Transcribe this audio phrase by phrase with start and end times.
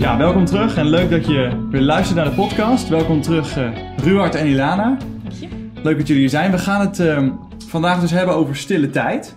[0.00, 2.88] Ja, welkom terug en leuk dat je weer luistert naar de podcast.
[2.88, 4.96] Welkom terug, uh, Ruard en Ilana.
[5.82, 6.50] Leuk dat jullie hier zijn.
[6.50, 7.32] We gaan het uh,
[7.66, 9.36] vandaag dus hebben over stille tijd.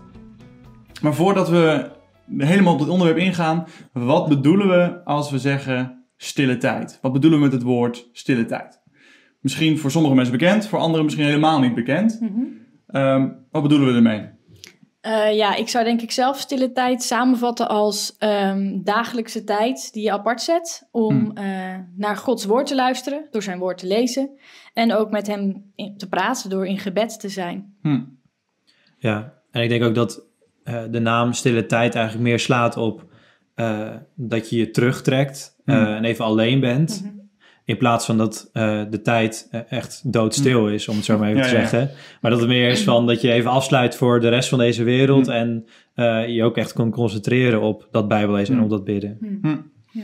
[1.02, 1.92] Maar voordat we
[2.38, 7.00] helemaal op het onderwerp ingaan, wat bedoelen we als we zeggen stille tijd?
[7.02, 8.82] Wat bedoelen we met het woord stille tijd?
[9.40, 12.18] Misschien voor sommige mensen bekend, voor anderen misschien helemaal niet bekend.
[12.20, 12.34] Mm
[12.92, 13.36] -hmm.
[13.52, 14.33] wat bedoelen we ermee?
[15.08, 20.04] Uh, ja, ik zou denk ik zelf stille tijd samenvatten als um, dagelijkse tijd die
[20.04, 21.38] je apart zet om hmm.
[21.38, 24.30] uh, naar Gods woord te luisteren, door zijn woord te lezen
[24.74, 27.76] en ook met hem in, te praten door in gebed te zijn.
[27.82, 28.20] Hmm.
[28.98, 30.26] Ja, en ik denk ook dat
[30.64, 33.12] uh, de naam stille tijd eigenlijk meer slaat op
[34.16, 35.76] dat je je terugtrekt hmm.
[35.76, 37.14] en even alleen bent.
[37.66, 40.68] In plaats van dat uh, de tijd eh, echt doodstil mm.
[40.68, 41.90] is, om het zo maar even te zeggen.
[42.22, 44.84] Maar dat het meer is van dat je even afsluit voor de rest van deze
[44.84, 45.26] wereld.
[45.26, 45.34] Mm.
[45.34, 48.60] En uh, je ook echt kan concentreren op dat bijbellezen mm.
[48.60, 49.18] en op dat bidden.
[49.92, 50.04] Ja.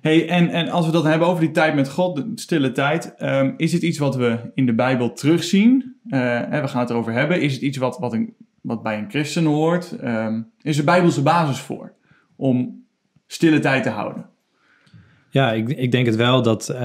[0.00, 3.14] Hey, en, en als we dat hebben over die tijd met God, de stille tijd,
[3.18, 5.96] um, is het iets wat we in de Bijbel terugzien?
[6.08, 7.40] Hè, we gaan het erover hebben.
[7.40, 9.96] Is het iets wat, wat, een, wat bij een christen hoort?
[10.04, 11.92] Um, is er bijbelse basis voor
[12.36, 12.84] om
[13.26, 14.26] stille tijd te houden?
[15.34, 16.78] Ja, ik, ik denk het wel dat uh,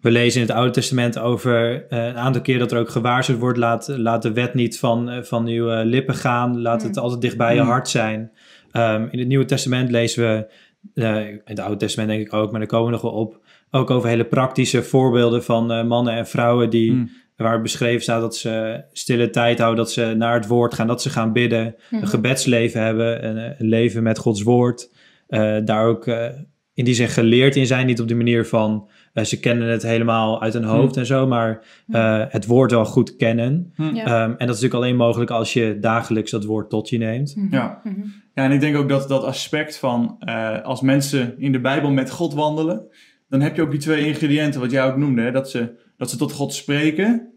[0.00, 3.38] we lezen in het Oude Testament over uh, een aantal keer dat er ook gewaarschuwd
[3.38, 7.02] wordt: laat, laat de wet niet van, uh, van uw lippen gaan, laat het mm.
[7.02, 7.66] altijd dicht bij je mm.
[7.66, 8.30] hart zijn.
[8.72, 10.46] Um, in het Nieuwe Testament lezen we,
[11.34, 13.90] in het Oude Testament denk ik ook, maar daar komen we nog wel op, ook
[13.90, 16.92] over hele praktische voorbeelden van mannen en vrouwen die.
[16.92, 17.10] Mm.
[17.36, 21.02] Waar beschreven staat dat ze stille tijd houden, dat ze naar het woord gaan, dat
[21.02, 24.90] ze gaan bidden, een gebedsleven hebben, een, een, leven met Gods woord.
[25.64, 26.06] daar ook
[26.78, 27.86] in die zin geleerd in zijn.
[27.86, 31.00] Niet op de manier van uh, ze kennen het helemaal uit hun hoofd hm.
[31.00, 33.72] en zo, maar uh, het woord wel goed kennen.
[33.74, 33.94] Hm.
[33.94, 34.24] Ja.
[34.24, 37.32] Um, en dat is natuurlijk alleen mogelijk als je dagelijks dat woord tot je neemt.
[37.34, 37.54] Hm.
[37.54, 37.80] Ja.
[38.34, 41.90] ja, en ik denk ook dat dat aspect van uh, als mensen in de Bijbel
[41.90, 42.86] met God wandelen,
[43.28, 45.22] dan heb je ook die twee ingrediënten wat jij ook noemde.
[45.22, 45.30] Hè?
[45.30, 47.32] Dat, ze, dat ze tot God spreken.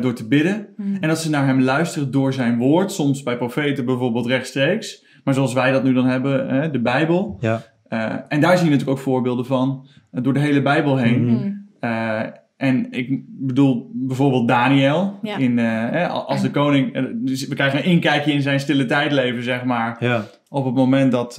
[0.00, 0.68] door te bidden.
[1.00, 2.92] En dat ze naar hem luisteren door zijn woord.
[2.92, 5.04] Soms bij profeten bijvoorbeeld rechtstreeks.
[5.24, 7.36] Maar zoals wij dat nu dan hebben, de Bijbel.
[7.40, 7.62] Ja.
[7.90, 11.24] Uh, en daar zie je natuurlijk ook voorbeelden van uh, door de hele Bijbel heen.
[11.24, 11.68] Mm.
[11.80, 12.22] Uh,
[12.56, 15.18] en ik bedoel bijvoorbeeld Daniel.
[15.22, 15.36] Ja.
[15.36, 15.58] In,
[16.08, 17.12] als de koning.
[17.14, 19.96] Dus we krijgen een inkijkje in zijn stille tijdleven, zeg maar.
[20.00, 20.24] Ja.
[20.48, 21.34] Op het moment dat,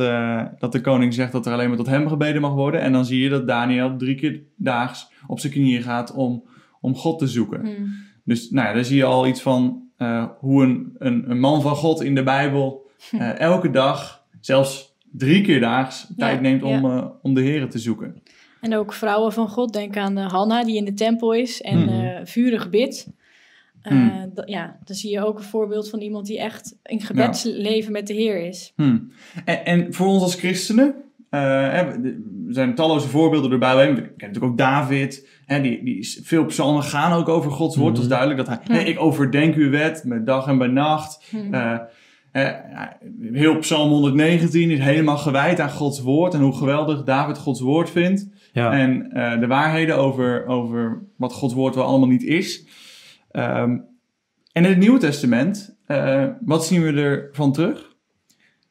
[0.59, 2.81] dat de koning zegt dat er alleen maar tot hem gebeden mag worden.
[2.81, 6.43] En dan zie je dat Daniel drie keer daags op zijn knieën gaat om,
[6.81, 7.61] om God te zoeken.
[7.61, 7.93] Mm.
[8.23, 9.83] Dus nou ja, daar zie je al iets van
[10.39, 12.89] hoe een, een, een, man van God in de Bijbel
[13.37, 18.21] elke dag, zelfs drie keer daags tijd neemt om, uh, om de heren te zoeken.
[18.61, 21.77] En ook vrouwen van God, denk aan uh, Hanna die in de tempel is en
[21.77, 22.27] mm -hmm.
[22.27, 23.07] vurig bidt.
[23.89, 24.31] Mm.
[24.45, 28.13] ja, dan zie je ook een voorbeeld van iemand die echt in gebedsleven met de
[28.13, 28.73] Heer is.
[28.75, 29.11] Hmm.
[29.45, 30.95] En, en, voor ons als christenen,
[31.29, 31.99] er
[32.49, 33.75] zijn talloze voorbeelden erbij.
[33.75, 35.27] We kennen natuurlijk ook David.
[35.45, 37.93] Hè, die, die, veel psalmen gaan ook over Gods woord.
[37.97, 38.09] Is mhm.
[38.09, 38.83] duidelijk dat hij...
[38.83, 41.23] ik overdenk uw wet met dag en bij nacht.
[42.33, 42.49] Uh,
[43.31, 47.89] heel Psalm 119 is helemaal gewijd aan Gods woord en hoe geweldig David Gods woord
[47.89, 48.29] vindt.
[48.53, 48.71] Ja.
[48.71, 52.65] En uh, de waarheden over, over wat Gods woord wel allemaal niet is.
[53.31, 53.85] Um,
[54.51, 57.89] en in het Nieuwe Testament, uh, wat zien we ervan terug?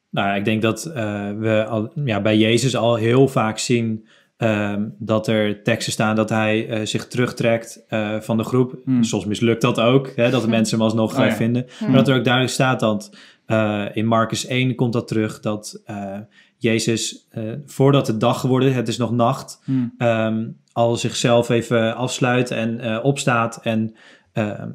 [0.09, 4.07] Nou, ik denk dat we al, ja, bij Jezus al heel vaak zien
[4.43, 7.83] um, dat er teksten staan dat hij zich terugtrekt
[8.19, 8.75] van de groep.
[8.85, 9.03] Hmm.
[9.03, 11.31] Soms mislukt dat ook, hè, dat de mensen hem alsnog oh, ja.
[11.31, 11.65] vinden.
[11.77, 11.87] Hmm.
[11.87, 13.09] Maar dat er ook duidelijk staat dat
[13.51, 16.17] uh, in Marcus 1 komt dat terug dat uh,
[16.57, 19.93] Jezus, uh, voordat het dag geworden is, het is nog nacht, hmm.
[19.97, 23.95] um, al zichzelf even afsluit en opstaat en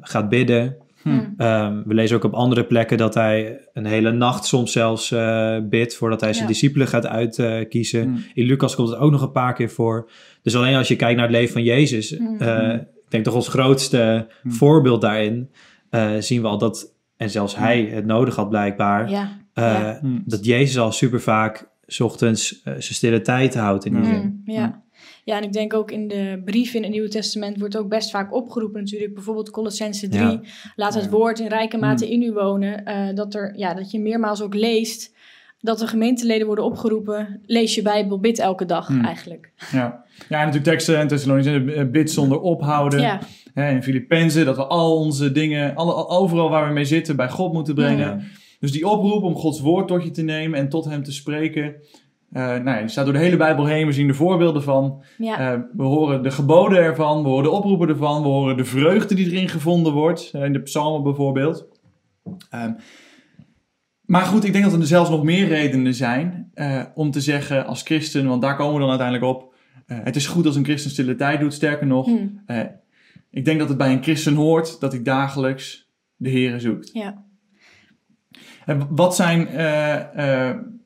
[0.01, 0.77] gaat bidden.
[1.01, 1.33] Hmm.
[1.37, 5.15] Um, we lezen ook op andere plekken dat hij een hele nacht soms zelfs
[5.69, 6.51] bidt voordat hij zijn ja.
[6.51, 8.03] discipelen gaat uitkiezen.
[8.03, 8.23] Hmm.
[8.33, 10.09] In Lucas komt het ook nog een paar keer voor.
[10.41, 14.27] Dus alleen als je kijkt naar het leven van Jezus, ik denk toch ons grootste
[14.47, 15.49] voorbeeld daarin,
[16.19, 19.45] zien we al dat en zelfs hij het nodig had blijkbaar, ja.
[19.59, 19.89] Uh,
[20.25, 21.69] dat Jezus al super vaak
[21.99, 24.41] ochtends uh, zijn stille tijd houdt in die zin.
[24.45, 24.83] Ja.
[25.27, 28.09] Ja, en ik denk ook in de brief in het Nieuwe Testament wordt ook best
[28.09, 29.13] vaak opgeroepen natuurlijk.
[29.13, 30.39] Bijvoorbeeld Colossense 3,
[30.75, 32.11] laat het woord in rijke mate mm.
[32.11, 32.83] in u wonen.
[32.85, 35.15] Uh, dat, er, ja, dat je meermaals ook leest
[35.59, 39.05] dat de gemeenteleden worden opgeroepen, lees je Bijbel, bid elke dag mm.
[39.05, 39.51] eigenlijk.
[39.71, 40.03] Ja.
[40.29, 42.99] ja, en natuurlijk teksten en Thessalonians, bid zonder ophouden.
[42.99, 43.19] Ja
[43.61, 47.29] hè, in Filippenzen, dat we al onze dingen, alle, overal waar we mee zitten, bij
[47.29, 48.23] God moeten brengen.
[48.59, 51.75] Dus die oproep om Gods woord tot je te nemen en tot Hem te spreken.
[52.33, 53.85] Uh, nou ja, die staat door de hele Bijbel heen.
[53.85, 55.03] We zien de voorbeelden van.
[55.17, 55.53] Ja.
[55.53, 57.23] Uh, we horen de geboden ervan.
[57.23, 58.21] We horen de oproepen ervan.
[58.21, 60.31] We horen de vreugde die erin gevonden wordt.
[60.35, 61.67] Uh, in de psalmen bijvoorbeeld.
[62.49, 62.73] Ehm,
[64.01, 67.65] maar goed, ik denk dat er zelfs nog meer redenen zijn uh, om te zeggen
[67.65, 69.55] als christen, want daar komen we dan uiteindelijk op.
[69.85, 71.53] Het is goed als een christen stille tijd doet.
[71.53, 72.43] Sterker nog, hmm.
[73.31, 76.89] ik denk dat het bij een christen hoort dat hij dagelijks de Here zoekt.
[76.93, 77.25] Ja.
[78.65, 79.47] En wat zijn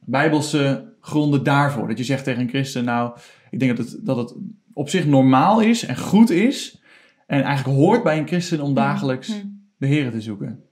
[0.06, 1.88] bijbelse gronden daarvoor?
[1.88, 3.18] Dat je zegt tegen een christen, nou,
[3.51, 4.33] ik denk dat het, dat het
[4.74, 6.81] op zich normaal is en goed is.
[7.27, 8.75] En eigenlijk hoort bij een christen om hmm.
[8.75, 9.62] dagelijks hmm.
[9.77, 10.63] de Here te zoeken.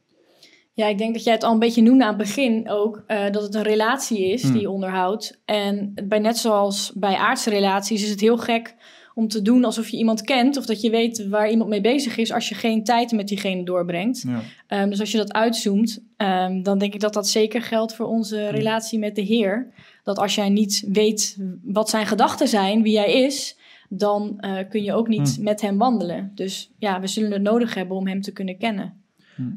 [0.73, 3.31] Ja, ik denk dat jij het al een beetje noemde aan het begin ook, uh,
[3.31, 4.73] dat het een relatie is die je hmm.
[4.73, 5.41] onderhoudt.
[5.45, 8.75] En bij, net zoals bij aardse relaties is het heel gek
[9.19, 12.17] om te doen alsof je iemand kent of dat je weet waar iemand mee bezig
[12.17, 14.25] is als je geen tijd met diegene doorbrengt.
[14.27, 14.81] Ja.
[14.81, 18.05] Um, dus als je dat uitzoomt, um, dan denk ik dat dat zeker geldt voor
[18.05, 19.73] onze relatie met de Heer.
[20.03, 23.57] Dat als jij niet weet wat zijn gedachten zijn, wie hij is,
[23.89, 25.43] dan uh, kun je ook niet hmm.
[25.43, 26.31] met hem wandelen.
[26.35, 29.03] Dus ja, we zullen het nodig hebben om hem te kunnen kennen.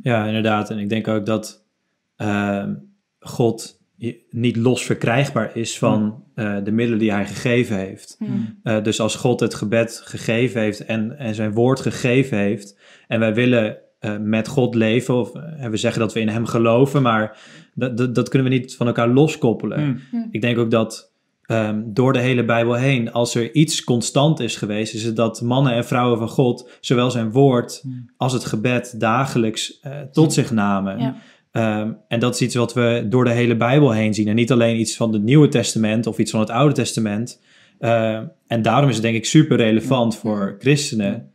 [0.03, 0.71] Ja, inderdaad.
[0.71, 1.65] En ik denk ook dat
[2.17, 2.67] uh,
[3.19, 3.81] God
[4.31, 8.19] niet los verkrijgbaar is van uh, de middelen die hij gegeven heeft.
[8.65, 12.79] Uh, dus als God het gebed gegeven heeft en, en zijn woord gegeven heeft
[13.09, 15.33] en wij willen uh, met God leven, of
[15.71, 17.39] we zeggen dat we in hem geloven, maar
[17.75, 20.01] dat, dat, dat kunnen we niet van elkaar loskoppelen.
[20.31, 21.13] Ik denk ook dat
[21.47, 25.41] um, door de hele Bijbel heen, als er iets constant is geweest, is het dat
[25.41, 28.11] mannen en vrouwen van God zowel zijn woord hmm.
[28.17, 30.99] als het gebed dagelijks uh, tot zich namen.
[30.99, 31.17] Ja.
[31.53, 34.29] Um, en dat is iets wat we door de hele Bijbel heen zien.
[34.29, 37.41] En niet alleen iets van het Nieuwe Testament of iets van het Oude Testament.
[37.81, 41.31] Uh, en daarom is het denk ik super relevant voor christenen.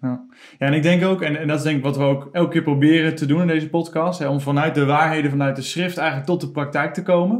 [0.00, 0.24] Ja.
[0.58, 2.50] ja, en ik denk ook, en, en dat is denk ik wat we ook elke
[2.50, 5.96] keer proberen te doen in deze podcast, hè, om vanuit de waarheden, vanuit de schrift
[5.96, 7.36] eigenlijk tot de praktijk te komen.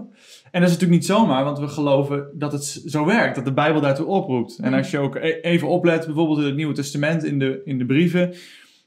[0.51, 3.53] En dat is natuurlijk niet zomaar, want we geloven dat het zo werkt, dat de
[3.53, 4.59] Bijbel daartoe oproept.
[4.59, 7.79] En als je ook e-, even oplet, bijvoorbeeld in het Nieuwe Testament, in de, in
[7.79, 8.35] de brieven,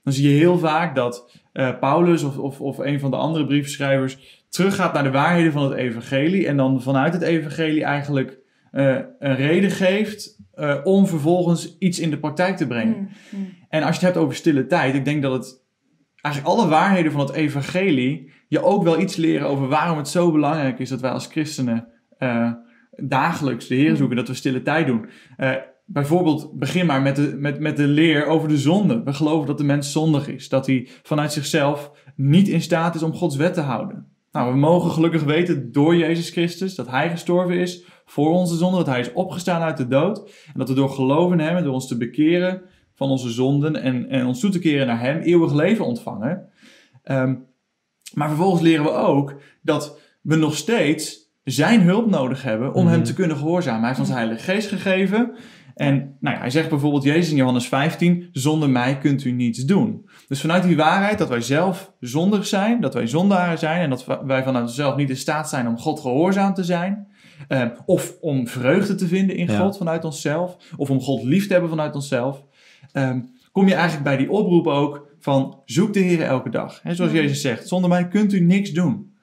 [0.04, 3.46] dan zie je heel vaak dat uh, Paulus of, of, of een van de andere
[3.46, 8.40] briefschrijvers teruggaat naar de waarheden van het evangelie en dan vanuit het evangelie eigenlijk
[8.72, 12.98] uh, een reden geeft uh, om vervolgens iets in de praktijk te brengen.
[12.98, 13.54] Mm, mm.
[13.70, 15.64] En als je het hebt over stille tijd, ik denk dat het
[16.22, 20.32] eigenlijk alle waarheden van het evangelie je ook wel iets leren over waarom het zo
[20.32, 21.88] belangrijk is dat wij als christenen
[22.20, 22.52] uh,
[23.04, 23.96] dagelijks de Heer hmm.
[23.96, 25.06] zoeken, dat we stille tijd doen.
[25.38, 25.52] Uh,
[25.86, 29.04] bijvoorbeeld, begin maar met de, met, met de leer over de zonde.
[29.04, 33.04] We geloven dat de mens zondig is, dat hij vanuit zichzelf niet in staat is
[33.04, 34.08] om Gods wet te houden.
[34.32, 38.78] Nou, we mogen gelukkig weten door Jezus Christus dat Hij gestorven is voor onze zonde,
[38.78, 41.64] dat Hij is opgestaan uit de dood en dat we door geloven in Hem en
[41.64, 42.62] door ons te bekeren
[42.94, 46.50] van onze zonden en, en ons toe te keren naar Hem eeuwig leven ontvangen.
[47.04, 47.46] Um,
[48.14, 52.96] maar vervolgens leren we ook dat we nog steeds zijn hulp nodig hebben om hem
[52.96, 53.06] mhm.
[53.06, 53.80] te kunnen gehoorzamen.
[53.80, 55.36] Hij heeft ons Heilige Geest gegeven.
[55.76, 59.66] En nou ja, hij zegt bijvoorbeeld Jezus in Johannes 15, zonder mij kunt u niets
[59.66, 60.10] doen.
[60.28, 64.06] Dus vanuit die waarheid dat wij zelf zondig zijn, dat wij zondaren zijn en dat
[64.06, 67.08] wij vanuit onszelf niet in staat zijn om God gehoorzaam te zijn,
[67.48, 71.52] eh, of om vreugde te vinden in God vanuit onszelf, of om God lief te
[71.52, 72.44] hebben vanuit onszelf,
[72.92, 73.16] eh,
[73.52, 76.80] kom je eigenlijk bij die oproep ook van zoek de Heer elke dag.
[76.84, 79.14] He, zoals Jezus zegt, zonder mij kunt u niks doen.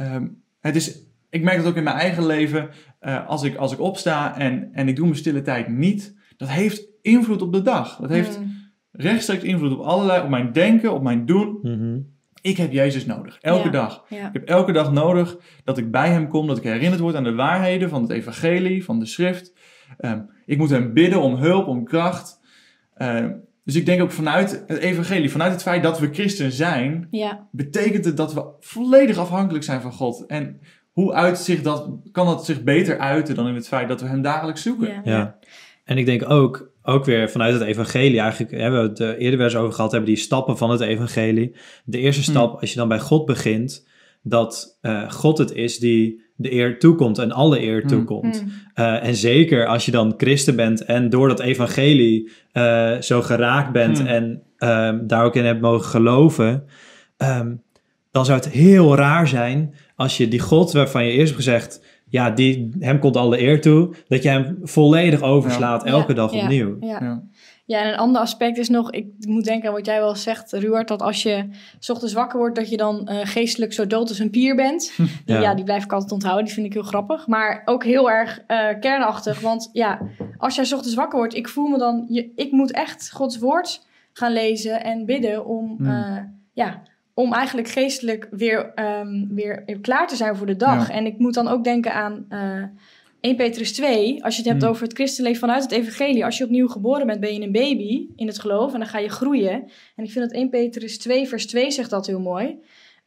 [0.00, 0.98] Um, het is,
[1.30, 2.68] ik merk dat ook in mijn eigen leven,
[3.02, 6.48] uh, als, ik, als ik opsta en, en ik doe mijn stille tijd niet, dat
[6.48, 7.96] heeft invloed op de dag.
[7.96, 8.56] Dat heeft mm.
[8.92, 11.58] rechtstreeks invloed op allerlei, op mijn denken, op mijn doen.
[11.62, 12.06] Mm-hmm.
[12.42, 14.04] Ik heb Jezus nodig, elke dag.
[14.08, 14.26] Ja.
[14.26, 17.24] Ik heb elke dag nodig dat ik bij Hem kom, dat ik herinnerd word aan
[17.24, 19.52] de waarheden van het evangelie, van de schrift.
[19.98, 22.40] Um, ik moet Hem bidden om hulp, om kracht.
[22.96, 23.26] Uh,
[23.64, 27.48] dus ik denk ook vanuit het evangelie, vanuit het feit dat we christen zijn, ja.
[27.52, 30.26] betekent het dat we volledig afhankelijk zijn van God.
[30.26, 30.60] En
[30.92, 34.22] hoe uitzicht dat, kan dat zich beter uiten dan in het feit dat we hem
[34.22, 34.88] dagelijks zoeken?
[34.88, 35.00] Ja.
[35.04, 35.38] ja.
[35.84, 39.38] En ik denk ook, ook weer vanuit het evangelie, eigenlijk hebben we het er eerder
[39.38, 41.56] wel eens over gehad, hebben die stappen van het evangelie.
[41.84, 42.30] De eerste hm.
[42.30, 43.88] stap, als je dan bij God begint,
[44.22, 47.86] dat uh, God het is die de eer toekomt en alle eer hm.
[47.86, 48.42] toekomt.
[48.42, 48.52] Mm.
[48.74, 53.72] Uh, en zeker als je dan christen bent en door dat evangelie uh, zo geraakt
[53.72, 54.06] bent mm.
[54.06, 56.64] en um, daar ook in hebt mogen geloven,
[57.16, 57.62] um,
[58.10, 61.84] dan zou het heel raar zijn als je die God waarvan je eerst hebt gezegd,
[62.08, 65.90] ja, die, hem komt alle eer toe, dat je hem volledig overslaat ja.
[65.90, 66.76] elke ja, dag opnieuw.
[66.80, 67.22] Ja.
[67.70, 70.52] Ja, en een ander aspect is nog, ik moet denken aan wat jij wel zegt,
[70.52, 71.48] Ruart, dat als je
[71.78, 74.92] s ochtends wakker wordt, dat je dan uh, geestelijk zo dood als een pier bent.
[75.24, 75.40] ja.
[75.40, 75.54] ja.
[75.54, 77.26] die blijf ik altijd onthouden, die vind ik heel grappig.
[77.26, 80.00] Maar ook heel erg uh, kernachtig, want ja,
[80.36, 83.38] als jij s ochtends wakker wordt, ik voel me dan, je, ik moet echt Gods
[83.38, 85.86] woord gaan lezen en bidden om, hmm.
[85.86, 86.16] uh,
[86.52, 86.82] ja,
[87.20, 90.88] om eigenlijk geestelijk weer, um, weer klaar te zijn voor de dag.
[90.88, 90.94] Ja.
[90.94, 92.26] En ik moet dan ook denken aan
[93.20, 94.70] 1 Petrus 2, als je het hebt hmm.
[94.70, 96.24] over het christenleven vanuit het evangelie.
[96.24, 98.98] Als je opnieuw geboren bent, ben je een baby in het geloof en dan ga
[98.98, 99.52] je groeien.
[99.96, 102.58] En ik vind dat 1 Petrus 2 vers 2 zegt dat heel mooi.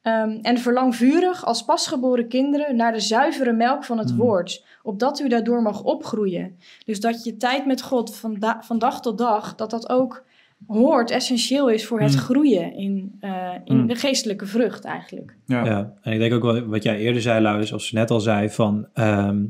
[0.01, 4.17] Ehm, en verlang vurig als pasgeboren kinderen naar de zuivere melk van het Mm.
[4.17, 6.57] woord, opdat u daardoor mag opgroeien.
[6.85, 10.23] Dus dat je tijd met God van, da- van dag tot dag, dat dat ook
[10.67, 12.17] hoort, essentieel is voor het Mm.
[12.17, 13.87] groeien in, eh, in Mm.
[13.87, 15.35] de geestelijke vrucht eigenlijk.
[15.45, 15.65] Ja.
[15.65, 18.19] Ja, en ik denk ook wel wat jij eerder zei, Laurens, zoals je net al
[18.19, 19.45] zei, van ehm,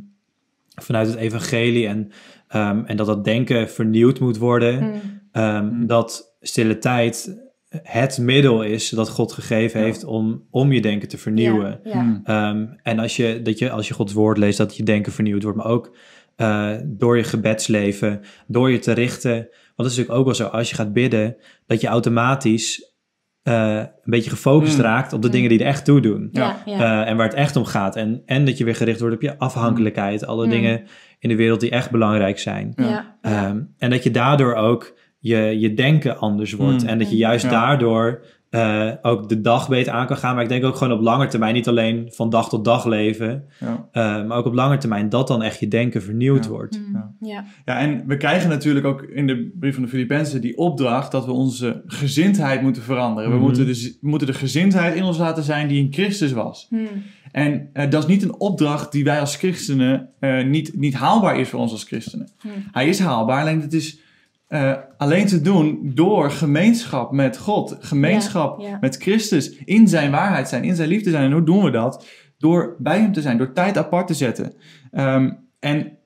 [0.82, 2.12] vanuit het evangelie en,
[2.48, 4.92] ehm, en dat dat denken vernieuwd moet worden, Mm.
[5.32, 5.88] ehm, Mm.
[5.88, 7.42] dat stille tijd
[7.82, 9.86] het middel is dat God gegeven Ja.
[9.86, 11.80] heeft om, om je denken te vernieuwen.
[11.84, 12.68] Ja, ja.
[12.84, 15.58] En als je, dat je als je Gods woord leest, dat je denken vernieuwd wordt,
[15.58, 15.96] maar ook
[16.36, 19.48] eh, door je gebedsleven, door je te richten.
[19.76, 21.36] Want dat is natuurlijk ook wel zo, als je gaat bidden,
[21.68, 22.92] dat je automatisch
[23.44, 24.84] eh, een beetje gefocust Mm.
[24.84, 25.34] raakt op de Mm.
[25.34, 26.30] dingen die er echt toe doen.
[26.32, 27.02] Ja, ja.
[27.04, 27.96] Eh, en waar het echt om gaat.
[27.96, 30.26] En, en dat je weer gericht wordt op je afhankelijkheid.
[30.26, 30.50] Alle Mm.
[30.52, 30.84] dingen
[31.20, 32.74] in de wereld die echt belangrijk zijn.
[32.76, 33.18] ja.
[33.22, 36.84] Ehm, en dat je daardoor ook je, je denken anders wordt.
[36.84, 36.90] Mm.
[36.90, 37.50] En dat je juist Ja.
[37.52, 40.34] daardoor eh, ook de dag beter aan kan gaan.
[40.34, 41.54] Maar ik denk ook gewoon op lange termijn.
[41.54, 43.44] Niet alleen van dag tot dag leven.
[43.60, 43.88] Ja.
[43.92, 46.50] eh, maar ook op lange termijn dat dan echt je denken vernieuwd Ja.
[46.50, 46.80] wordt.
[46.80, 46.94] Mm.
[46.94, 47.14] Ja.
[47.20, 47.46] ja.
[47.66, 51.26] ja, en we krijgen natuurlijk ook in de brief van de Filippenzen die opdracht dat
[51.26, 53.30] we onze gezindheid moeten veranderen.
[53.30, 53.46] We, Mhm.
[53.46, 56.68] moeten de, we moeten de gezindheid in ons laten zijn die in Christus was.
[56.70, 56.88] Mm.
[57.32, 61.40] En eh, dat is niet een opdracht die wij als christenen eh, niet, niet haalbaar
[61.40, 62.30] is voor ons als christenen.
[62.44, 62.52] Mm.
[62.72, 64.00] Hij is haalbaar, alleen het is
[64.54, 68.78] eh, alleen te doen door gemeenschap met God, gemeenschap Ja, ja.
[68.82, 71.24] met Christus, in zijn waarheid zijn, in zijn liefde zijn.
[71.24, 72.08] En hoe doen we dat?
[72.38, 74.54] Door bij hem te zijn, door tijd apart te zetten.
[74.92, 75.98] Ehm, en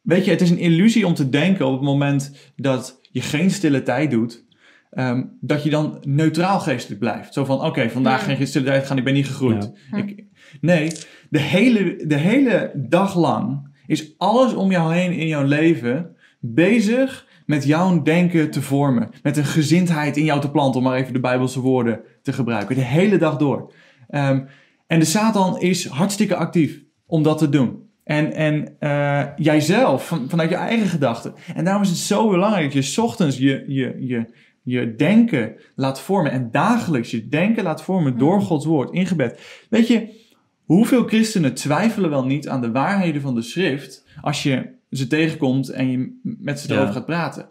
[0.00, 3.50] weet je, het is een illusie om te denken op het moment dat je geen
[3.50, 4.44] stille tijd doet,
[4.90, 7.32] ehm, dat je dan neutraal geestelijk blijft.
[7.34, 8.34] Zo van, oké, vandaag Ja.
[8.34, 9.72] geen stille tijd gaan, ik ben niet gegroeid.
[9.90, 9.96] Ja.
[9.98, 10.24] Ik,
[10.60, 10.92] nee,
[11.30, 17.25] de hele, de hele dag lang is alles om jou heen in jouw leven bezig
[17.46, 19.08] met jouw denken te vormen.
[19.22, 22.74] Met een gezindheid in jou te planten, om maar even de Bijbelse woorden te gebruiken.
[22.74, 23.72] De hele dag door.
[24.08, 24.40] Ehm,
[24.86, 27.84] en de Satan is hartstikke actief om dat te doen.
[28.04, 31.34] En, en eh, jijzelf, van, vanuit je eigen gedachten.
[31.54, 34.26] En daarom is het zo belangrijk dat je 's ochtends je, je, je,
[34.62, 36.32] je denken laat vormen.
[36.32, 39.40] En dagelijks je denken laat vormen door Gods woord in gebed.
[39.70, 40.24] Weet je,
[40.64, 45.68] hoeveel christenen twijfelen wel niet aan de waarheden van de schrift als je ze tegenkomt
[45.68, 46.74] en je met ze Ja.
[46.74, 47.48] erover gaat praten.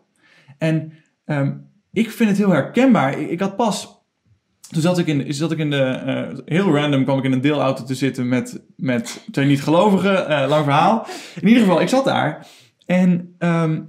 [0.58, 0.94] En
[1.26, 1.52] ehm,
[1.94, 3.20] ik vind het heel herkenbaar.
[3.20, 3.98] Ik, ik had pas,
[4.70, 7.42] toen zat ik in, zat ik in de, eh, heel random kwam ik in een
[7.42, 11.08] deelauto te zitten met, met twee niet-gelovigen, eh, lang verhaal.
[11.42, 12.48] In ieder geval, ik zat daar
[12.86, 13.82] en ehm,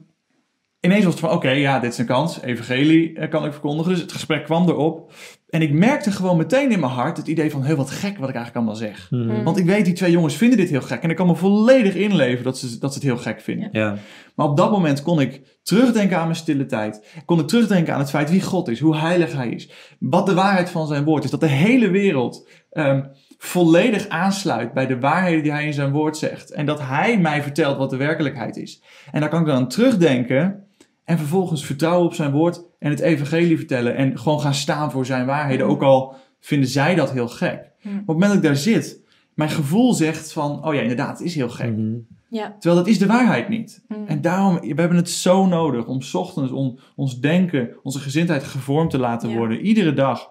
[0.80, 3.92] ineens was het van, oké, ja, dit is een kans, evangelie eh, kan ik verkondigen.
[3.92, 5.12] Dus het gesprek kwam erop.
[5.46, 8.28] En ik merkte gewoon meteen in mijn hart het idee van, heel wat gek wat
[8.28, 9.10] ik eigenlijk allemaal zeg.
[9.10, 9.22] Mhm.
[9.22, 9.44] Mm.
[9.44, 11.02] Want ik weet, die twee jongens vinden dit heel gek.
[11.02, 13.68] En ik kan me volledig inleven dat ze, dat ze het heel gek vinden.
[13.72, 13.96] Ja.
[14.34, 17.22] Maar op dat moment kon ik terugdenken aan mijn stille tijd.
[17.24, 19.70] Kon ik terugdenken aan het feit wie God is, hoe heilig hij is.
[19.98, 21.30] Wat de waarheid van zijn woord is.
[21.30, 23.02] Dat de hele wereld ehm,
[23.38, 26.52] volledig aansluit bij de waarheden die hij in zijn woord zegt.
[26.52, 28.82] En dat hij mij vertelt wat de werkelijkheid is.
[29.12, 30.65] En daar kan ik dan aan terugdenken.
[31.06, 33.96] En vervolgens vertrouwen op zijn woord en het evangelie vertellen.
[33.96, 35.66] En gewoon gaan staan voor zijn waarheden.
[35.66, 37.70] Ook al vinden zij dat heel gek.
[37.82, 37.92] Mm.
[37.92, 39.00] Op het moment dat ik daar zit,
[39.34, 41.76] mijn gevoel zegt van, oh ja, inderdaad, het is heel gek.
[41.76, 41.94] Mhm.
[42.30, 42.56] Ja.
[42.58, 43.84] Terwijl dat is de waarheid niet.
[43.88, 44.06] Mm.
[44.06, 48.44] En daarom, we hebben het zo nodig om 's ochtends om ons denken, onze gezindheid
[48.44, 49.36] gevormd te laten Ja.
[49.36, 49.60] worden.
[49.60, 50.30] Iedere dag.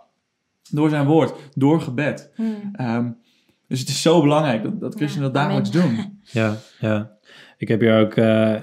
[0.72, 2.32] Door zijn woord, door gebed.
[2.36, 2.70] Mm.
[2.74, 3.12] Ehm,
[3.68, 6.20] dus het is zo belangrijk dat, dat christenen Ja, dat dagelijks doen.
[6.24, 7.12] Ja, ja.
[7.58, 8.56] Ik heb hier ook eh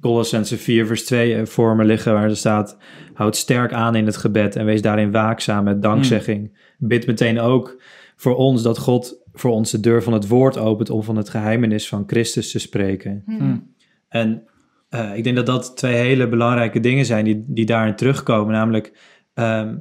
[0.00, 2.76] Colossense 4 vers 2 eh, voor me liggen waar er staat...
[3.14, 6.58] Houd sterk aan in het gebed en wees daarin waakzaam met dankzegging.
[6.78, 7.82] Bid meteen ook
[8.16, 10.90] voor ons dat God voor ons de deur van het woord opent...
[10.90, 13.22] om van het geheimenis van Christus te spreken.
[13.26, 13.36] Mm.
[13.42, 13.74] Mm.
[14.08, 14.42] En
[14.88, 18.52] eh, ik denk dat dat twee hele belangrijke dingen zijn die, die daarin terugkomen.
[18.52, 18.92] Namelijk
[19.34, 19.76] ehm,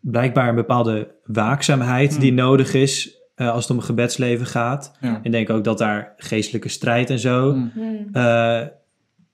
[0.00, 2.20] blijkbaar een bepaalde waakzaamheid Hmm.
[2.20, 4.96] die nodig is eh, als het om een gebedsleven gaat.
[5.00, 5.20] Ja.
[5.22, 7.54] Ik denk ook dat daar geestelijke strijd en zo...
[7.54, 8.10] Mm.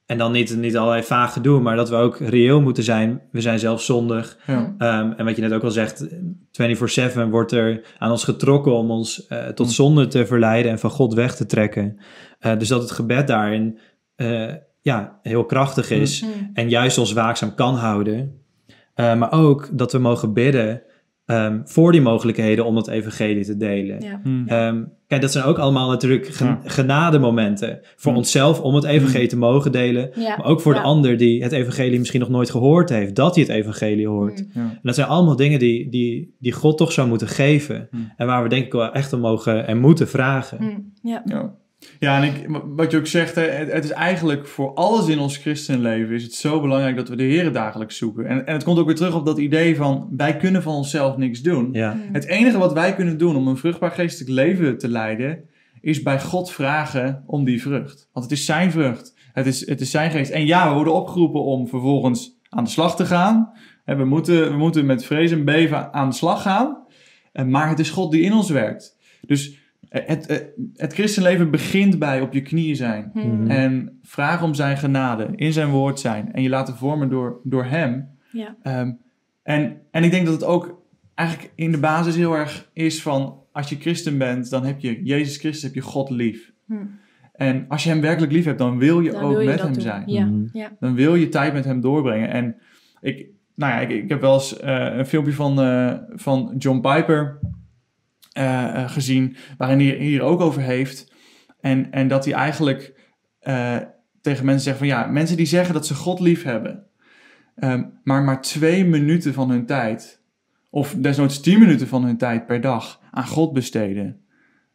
[0.08, 3.22] En dan niet, niet allerlei vage doen, maar dat we ook reëel moeten zijn.
[3.32, 4.38] We zijn zelf zondig.
[4.46, 4.74] Ja.
[4.78, 6.06] Ehm, en wat je net ook al zegt,
[6.52, 9.72] 24-7 wordt er aan ons getrokken om ons eh, tot Mm.
[9.72, 11.98] zonde te verleiden en van God weg te trekken.
[12.38, 13.78] Eh, dus dat het gebed daarin
[14.16, 16.50] eh, ja, heel krachtig is Mm.
[16.54, 18.32] en juist ons waakzaam kan houden.
[18.94, 20.82] Maar ook dat we mogen bidden
[21.28, 24.00] ehm, voor die mogelijkheden om het evangelie te delen.
[24.00, 24.20] Ja.
[24.24, 24.48] Mm.
[24.48, 26.58] Ehm, kijk, dat zijn ook allemaal natuurlijk gen- Ja.
[26.64, 28.18] genademomenten voor Mm.
[28.18, 30.10] onszelf om het evangelie te mogen delen.
[30.14, 30.36] Ja.
[30.36, 30.80] Maar ook voor Ja.
[30.80, 34.40] de ander die het evangelie misschien nog nooit gehoord heeft, dat hij het evangelie hoort.
[34.40, 34.62] Mm.
[34.62, 34.68] Ja.
[34.70, 37.88] En dat zijn allemaal dingen die, die, die God toch zou moeten geven.
[37.90, 38.12] Mm.
[38.16, 40.58] En waar we denk ik wel echt om mogen en moeten vragen.
[40.60, 40.92] Mm.
[41.02, 41.22] Ja.
[41.98, 42.22] Ja.
[42.22, 46.14] En ik, wat je ook zegt, het, het is eigenlijk voor alles in ons christenleven
[46.14, 48.26] is het zo belangrijk dat we de Heer dagelijks zoeken.
[48.26, 51.16] En, en het komt ook weer terug op dat idee van wij kunnen van onszelf
[51.16, 51.68] niks doen.
[51.72, 51.96] Ja.
[52.12, 55.44] Het enige wat wij kunnen doen om een vruchtbaar geestelijk leven te leiden,
[55.80, 58.08] is bij God vragen om die vrucht.
[58.12, 59.14] Want het is zijn vrucht.
[59.32, 60.30] Het is, het is zijn geest.
[60.30, 63.52] En ja, we worden opgeroepen om vervolgens aan de slag te gaan.
[63.84, 66.86] We moeten, we moeten met vrees en beven aan de slag gaan.
[67.32, 68.96] Eh, Maar het is God die in ons werkt.
[69.26, 69.58] Dus
[69.88, 73.10] het, het, het christenleven begint bij op je knieën zijn.
[73.12, 73.50] Hmm.
[73.50, 76.32] En vragen om zijn genade, in zijn woord zijn.
[76.32, 78.08] En je laten vormen door, door hem.
[78.32, 78.56] Ja.
[78.62, 78.92] Ehm,
[79.42, 80.82] en, en ik denk dat het ook
[81.14, 83.36] eigenlijk in de basis heel erg is van...
[83.52, 86.52] als je christen bent, dan heb je Jezus Christus, heb je God lief.
[86.66, 86.98] Hmm.
[87.32, 89.60] En als je hem werkelijk lief hebt, dan wil je Dan ook wil je met
[89.60, 89.82] hem doen.
[89.82, 90.02] zijn.
[90.06, 90.24] Ja.
[90.24, 90.46] Mhm.
[90.52, 90.70] Ja.
[90.80, 92.30] Dan wil je tijd met hem doorbrengen.
[92.30, 92.56] En
[93.00, 96.80] ik, nou ja, ik, ik heb wel eens eh, een filmpje van, eh, van John
[96.80, 97.38] Piper
[98.38, 101.12] eh, eh, gezien, waarin hij hier ook over heeft.
[101.60, 102.94] En, en dat hij eigenlijk
[103.40, 103.76] eh,
[104.20, 106.86] tegen mensen zegt van ja, mensen die zeggen dat ze God lief hebben,
[107.54, 110.22] ehm, maar maar twee minuten van hun tijd,
[110.70, 114.20] of desnoods tien minuten van hun tijd per dag aan God besteden.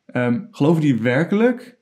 [0.06, 1.78] Ehm, geloven die werkelijk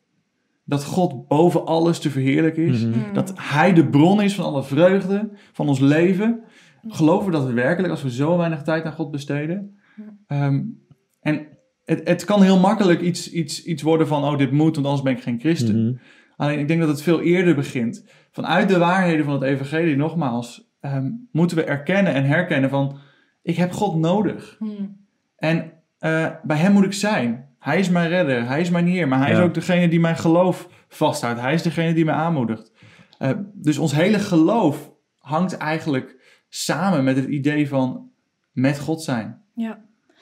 [0.64, 2.86] dat God boven alles te verheerlijken is?
[2.86, 2.94] Mhm.
[2.94, 3.14] Hmm.
[3.14, 6.44] Dat Hij de bron is van alle vreugde, van ons leven.
[6.88, 9.80] Geloven we dat werkelijk als we zo weinig tijd aan God besteden?
[10.28, 10.62] Ehm,
[11.22, 11.48] en
[11.92, 15.04] het, het kan heel makkelijk iets, iets, iets worden van, oh dit moet, want anders
[15.04, 15.84] ben ik geen christen.
[15.86, 15.94] Mhm.
[16.38, 18.06] Alleen ik denk dat het veel eerder begint.
[18.32, 22.98] Vanuit de waarheden van het evangelie, nogmaals, ehm, moeten we erkennen en herkennen van,
[23.42, 24.56] ik heb God nodig.
[24.60, 24.98] Hmm.
[25.36, 27.50] En eh, bij hem moet ik zijn.
[27.60, 29.38] Hij is mijn redder, hij is mijn heer, maar hij Ja.
[29.38, 31.40] is ook degene die mijn geloof vasthoudt.
[31.40, 32.72] Hij is degene die mij aanmoedigt.
[33.18, 36.16] Eh, dus ons hele geloof hangt eigenlijk
[36.50, 38.10] samen met het idee van
[38.52, 39.42] met God zijn.
[39.56, 39.80] Ja.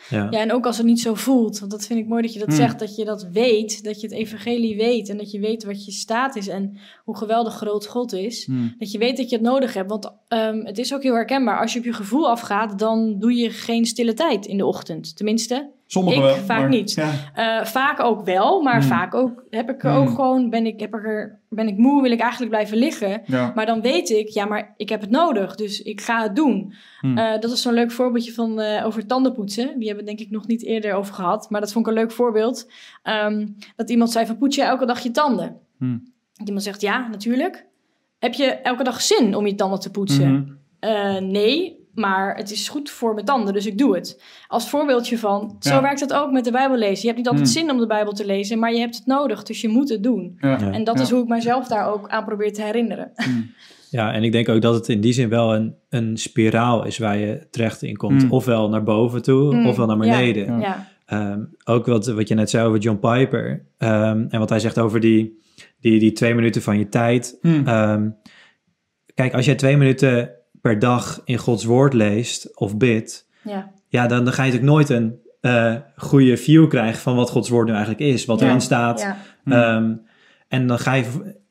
[0.10, 0.28] Ja.
[0.32, 1.60] ja, en ook als het niet zo voelt.
[1.60, 2.58] Want dat vind ik mooi dat je dat Hmm.
[2.58, 2.80] zegt.
[2.80, 3.84] Dat je dat weet.
[3.84, 5.10] Dat je het evangelie weet.
[5.10, 6.48] En dat je weet wat je staat is.
[6.48, 8.46] En hoe geweldig groot God is.
[8.46, 8.76] Hmm.
[8.78, 9.90] Dat je weet dat je het nodig hebt.
[9.90, 11.60] Want ehm, het is ook heel herkenbaar.
[11.60, 15.16] Als je op je gevoel afgaat, dan doe je geen stille tijd in de ochtend.
[15.16, 16.36] Tenminste, Sommigen Ik wel.
[16.46, 16.92] vaak maar- niet.
[16.94, 17.12] Ja.
[17.34, 18.62] eh, vaak ook wel.
[18.62, 18.88] Maar Hmm.
[18.88, 20.00] vaak ook heb ik er Hmm.
[20.02, 23.22] ook gewoon, ben ik, heb er, ben ik moe, wil ik eigenlijk blijven liggen.
[23.26, 23.52] Ja.
[23.56, 25.56] Maar dan weet ik, ja, maar ik heb het nodig.
[25.56, 26.74] Dus ik ga het doen.
[27.00, 27.18] Hmm.
[27.18, 29.66] Eh, dat is zo'n leuk voorbeeldje van eh, over tandenpoetsen.
[29.80, 31.50] Die hebben we denk ik nog niet eerder over gehad.
[31.50, 32.72] Maar dat vond ik een leuk voorbeeld.
[33.04, 35.58] Ehm, dat iemand zei van poets je elke dag je tanden?
[35.78, 36.04] Hmm.
[36.34, 37.66] Dat Iemand zegt ja, natuurlijk.
[38.20, 40.58] Heb je elke dag zin om je tanden te poetsen?
[40.80, 44.22] Eh, nee, maar het is goed voor mijn tanden, dus ik doe het.
[44.48, 45.82] Als voorbeeldje van, zo Ja.
[45.82, 47.00] werkt het ook met de Bijbel lezen.
[47.02, 47.58] Je hebt niet altijd Hmm.
[47.62, 50.04] zin om de Bijbel te lezen, maar je hebt het nodig, dus je moet het
[50.04, 50.38] doen.
[50.40, 50.50] Ja.
[50.60, 50.72] Ja.
[50.72, 51.02] En dat Ja.
[51.04, 53.12] is hoe ik mezelf daar ook aan probeer te herinneren.
[53.26, 53.52] Hmm.
[53.92, 56.98] Ja, en ik denk ook dat het in die zin wel een, een spiraal is
[56.98, 58.24] waar je terecht in komt.
[58.24, 58.32] Mm.
[58.32, 60.46] Ofwel naar boven toe, ofwel naar beneden.
[60.46, 60.60] Ja.
[60.60, 63.66] Ja, Ehm, ook wat, wat je net zei over John Piper.
[63.78, 65.40] ehm, en wat hij zegt over die,
[65.80, 67.38] die, die twee minuten van je tijd.
[67.42, 67.68] Hmm.
[67.68, 68.10] Ehm,
[69.14, 74.08] kijk, als jij twee minuten per dag in Gods woord leest of bidt, ja, ja,
[74.08, 77.66] dan, dan ga je natuurlijk nooit een eh, goede view krijgen van wat Gods woord
[77.68, 78.46] nu eigenlijk is, wat Ja.
[78.48, 79.00] erin staat.
[79.02, 79.18] ja.
[79.44, 79.54] Hmm.
[79.54, 79.94] Ehm,
[80.48, 81.04] en dan ga je,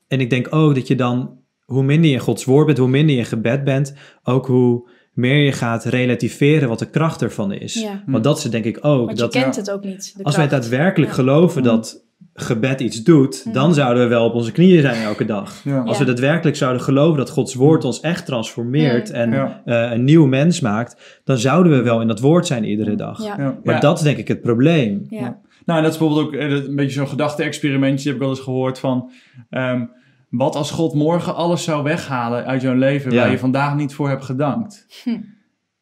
[0.09, 2.89] en ik denk ook dat je dan, hoe minder je in Gods woord bent, hoe
[2.89, 7.53] minder je in gebed bent, ook hoe meer je gaat relativeren wat de kracht ervan
[7.53, 7.75] is.
[7.75, 8.03] Ja.
[8.07, 9.07] Want dat is denk ik ook.
[9.07, 10.15] Want je dat, kent het ook niet.
[10.17, 11.17] de als wij daadwerkelijk Ja.
[11.17, 11.67] geloven Mm.
[11.69, 12.05] dat
[12.35, 13.53] gebed iets doet, Mm.
[13.53, 15.61] dan zouden we wel op onze knieën zijn elke dag.
[15.65, 15.79] Ja.
[15.81, 16.05] Als Ja.
[16.05, 19.15] we daadwerkelijk zouden geloven dat Gods woord ons echt transformeert Mm.
[19.15, 19.63] en Ja.
[19.65, 23.23] eh, een nieuw mens maakt, dan zouden we wel in dat woord zijn iedere dag.
[23.25, 23.59] Ja, Ja.
[23.65, 23.81] Maar Ja.
[23.81, 25.07] dat is denk ik het probleem.
[25.09, 25.39] ja.
[25.65, 28.31] Nou, en dat is bijvoorbeeld ook eh, een beetje zo'n gedachte-experimentje, die heb ik wel
[28.31, 29.11] eens gehoord van...
[29.51, 29.85] ehm,
[30.31, 33.21] wat als God morgen alles zou weghalen uit jouw leven Ja.
[33.23, 34.87] waar je vandaag niet voor hebt gedankt?
[35.05, 35.17] Hm.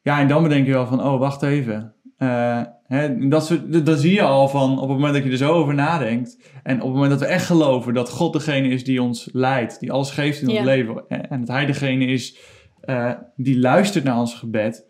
[0.03, 1.94] Ja, en dan bedenk je wel van, oh, wacht even.
[2.16, 5.53] Eh, hè, dat soort, zie je al van, op het moment dat je er zo
[5.53, 6.38] over nadenkt...
[6.62, 9.81] en op het moment dat we echt geloven dat God degene is die ons leidt...
[9.81, 11.09] die alles geeft in ons leven...
[11.09, 12.37] en dat Hij degene is
[12.81, 14.87] eh, die luistert naar ons gebed...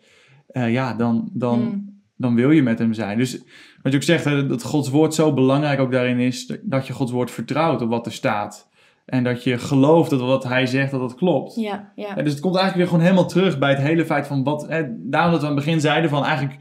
[0.47, 2.01] eh, ja, dan, dan, Hmm.
[2.15, 3.17] dan wil je met hem zijn.
[3.17, 3.41] Dus
[3.81, 6.57] wat je ook zegt, hè, dat Gods woord zo belangrijk ook daarin is...
[6.63, 8.69] dat je Gods woord vertrouwt op wat er staat...
[9.05, 11.55] En dat je gelooft dat wat hij zegt, dat dat klopt.
[11.55, 12.13] Ja, ja.
[12.15, 14.67] Ja, dus het komt eigenlijk weer gewoon helemaal terug bij het hele feit van wat.
[14.67, 16.59] Hè, daarom dat we aan het begin zeiden van eigenlijk.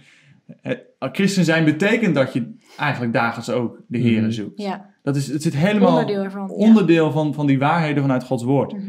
[0.60, 4.30] Het, christen zijn betekent dat je eigenlijk dagelijks ook de Here Mhm.
[4.30, 4.60] zoekt.
[4.62, 4.94] ja.
[5.02, 6.46] Dat is, het zit helemaal onderdeel ervan.
[6.48, 6.54] ja.
[6.54, 8.72] onderdeel van, van die waarheden vanuit Gods woord.
[8.72, 8.82] Mhm.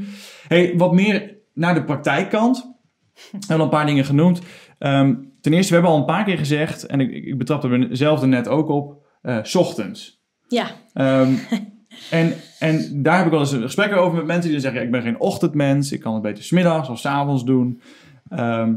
[0.48, 2.76] Hey, wat meer naar de praktijkkant.
[3.14, 4.42] We hebben al een paar dingen genoemd.
[4.80, 8.22] Ehm, ten eerste, we hebben al een paar keer gezegd, en ik, ik betrapte mezelf
[8.22, 10.22] er net ook op, eh, 's ochtends.
[10.48, 11.32] Ja, Ehm,
[12.12, 14.86] en, en daar heb ik wel eens gesprekken over met mensen die dan zeggen: ja,
[14.86, 17.82] Ik ben geen ochtendmens, ik kan het beter smiddags of s avonds doen.
[18.30, 18.76] Ehm,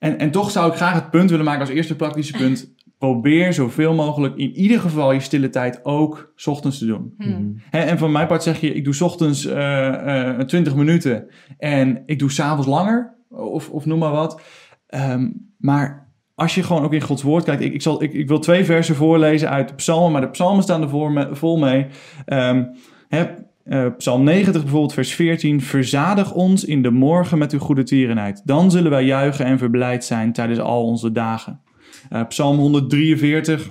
[0.00, 3.52] en, en toch zou ik graag het punt willen maken als eerste praktische punt: probeer
[3.52, 7.14] zoveel mogelijk in ieder geval je stille tijd ook 's ochtends te doen.
[7.18, 7.56] Hmm.
[7.70, 11.26] Hè, en van mijn part zeg je, ik doe 's ochtends eh, eh, 20 minuten
[11.58, 14.40] en ik doe s'avonds langer, of, of noem maar wat.
[14.86, 18.28] Ehm, maar als je gewoon ook in Gods woord kijkt, ik, ik, zal, ik, ik
[18.28, 21.58] wil twee versen voorlezen uit de psalmen, maar de psalmen staan er voor me- vol
[21.58, 21.86] mee.
[22.24, 22.64] Ehm,
[23.08, 23.24] hè,
[23.70, 25.60] eh, Psalm 90 bijvoorbeeld, vers 14.
[25.60, 28.42] Verzadig ons in de morgen met uw goede tierenheid.
[28.44, 31.60] Dan zullen wij juichen en verblijd zijn tijdens al onze dagen.
[32.08, 33.70] Eh, Psalm 143,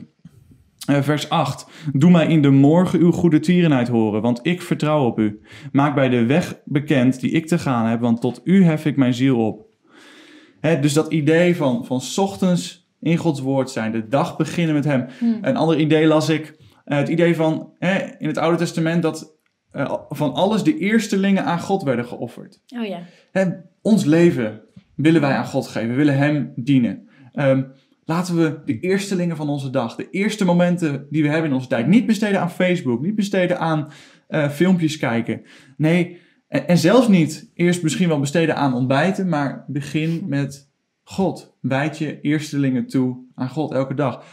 [0.86, 1.68] eh, vers 8.
[1.94, 5.42] Doe mij in de morgen uw goede tierenheid horen, want ik vertrouw op u.
[5.72, 8.96] Maak bij de weg bekend die ik te gaan heb, want tot u hef ik
[8.96, 9.66] mijn ziel op.
[10.60, 14.76] Hè, dus dat idee van, van 's ochtends in Gods woord zijn, de dag beginnen
[14.76, 15.06] met hem.
[15.20, 15.38] Hmm.
[15.42, 19.38] Een ander idee las ik, het idee van hè, in het Oude Testament dat
[19.72, 22.62] eh, van alles de eerstelingen aan God werden geofferd.
[22.78, 23.04] Oh ja.
[23.32, 23.46] Hè,
[23.82, 24.62] ons leven
[24.96, 27.08] willen wij aan God geven, willen Hem dienen.
[27.34, 27.64] Ehm,
[28.06, 31.68] laten we de eerstelingen van onze dag, de eerste momenten die we hebben in onze
[31.68, 33.92] tijd, niet besteden aan Facebook, niet besteden aan
[34.28, 35.42] eh, filmpjes kijken.
[35.78, 40.72] Nee, en, en zelfs niet eerst misschien wel besteden aan ontbijten, maar begin met
[41.04, 41.58] God.
[41.62, 44.24] Wijd je eerstelingen toe aan God elke dag.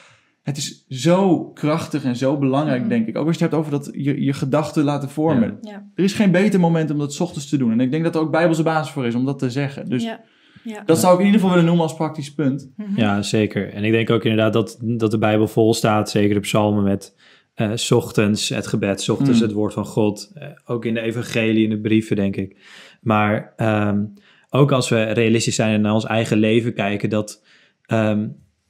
[0.47, 2.89] Het is zo krachtig en zo belangrijk, Mhm.
[2.89, 3.17] denk ik.
[3.17, 5.59] Ook als je het hebt over dat je, je gedachten laten vormen.
[5.61, 5.87] Ja.
[5.95, 7.73] Er is geen beter moment om dat 's ochtends te doen.
[7.73, 9.89] En ik denk dat er ook bijbelse basis voor is om dat te zeggen.
[9.89, 10.21] Dus ja.
[10.65, 10.83] ja.
[10.85, 12.71] dat zou ik in ieder geval willen noemen als praktisch punt.
[12.77, 13.01] Mhm.
[13.01, 13.73] Ja, zeker.
[13.73, 17.15] En ik denk ook inderdaad dat, dat de Bijbel vol staat, zeker de psalmen met
[17.55, 19.47] eh, 's ochtends het gebed, 's ochtends Mm.
[19.47, 20.31] het woord van God.
[20.35, 22.57] Eh, ook in de evangelie, in de brieven, denk ik.
[23.01, 24.05] Maar ehm,
[24.51, 27.43] ook als we realistisch zijn en naar ons eigen leven kijken, dat
[27.87, 28.29] ehm,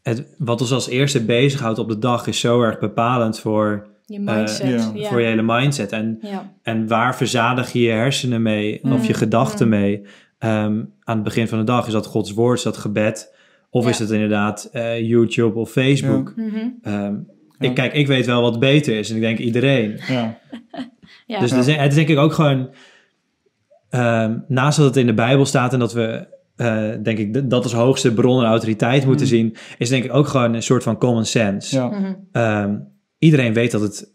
[0.09, 4.21] het, wat ons als eerste bezighoudt op de dag is zo erg bepalend voor, Je
[4.21, 4.69] mindset.
[4.69, 5.09] ja, ja.
[5.09, 5.93] voor je hele mindset.
[5.93, 6.53] En, Ja.
[6.63, 9.73] en waar verzadig je je hersenen mee of je Mm, gedachten mm.
[9.79, 10.03] mee
[10.39, 11.87] ehm, aan het begin van de dag?
[11.87, 13.35] Is dat Gods woord, is dat gebed?
[13.71, 13.91] Of Ja.
[13.91, 16.33] is het inderdaad eh, YouTube of Facebook?
[16.37, 16.57] Mhm.
[16.83, 17.15] Ehm,
[17.59, 17.69] Ja.
[17.69, 20.01] ik, kijk, ik weet wel wat beter is en ik denk iedereen.
[20.09, 20.39] Ja.
[21.27, 21.39] Ja.
[21.41, 22.71] Dus het is- het is denk ik ook gewoon,
[23.91, 27.63] ehm, naast dat het in de Bijbel staat en dat we, eh, denk ik, dat
[27.63, 29.33] als hoogste bron en autoriteit moeten Mm.
[29.33, 31.77] zien, is denk ik ook gewoon een soort van common sense.
[31.77, 31.87] Ja.
[31.89, 32.15] Mhm.
[32.33, 32.79] Ehm,
[33.19, 34.15] iedereen weet dat het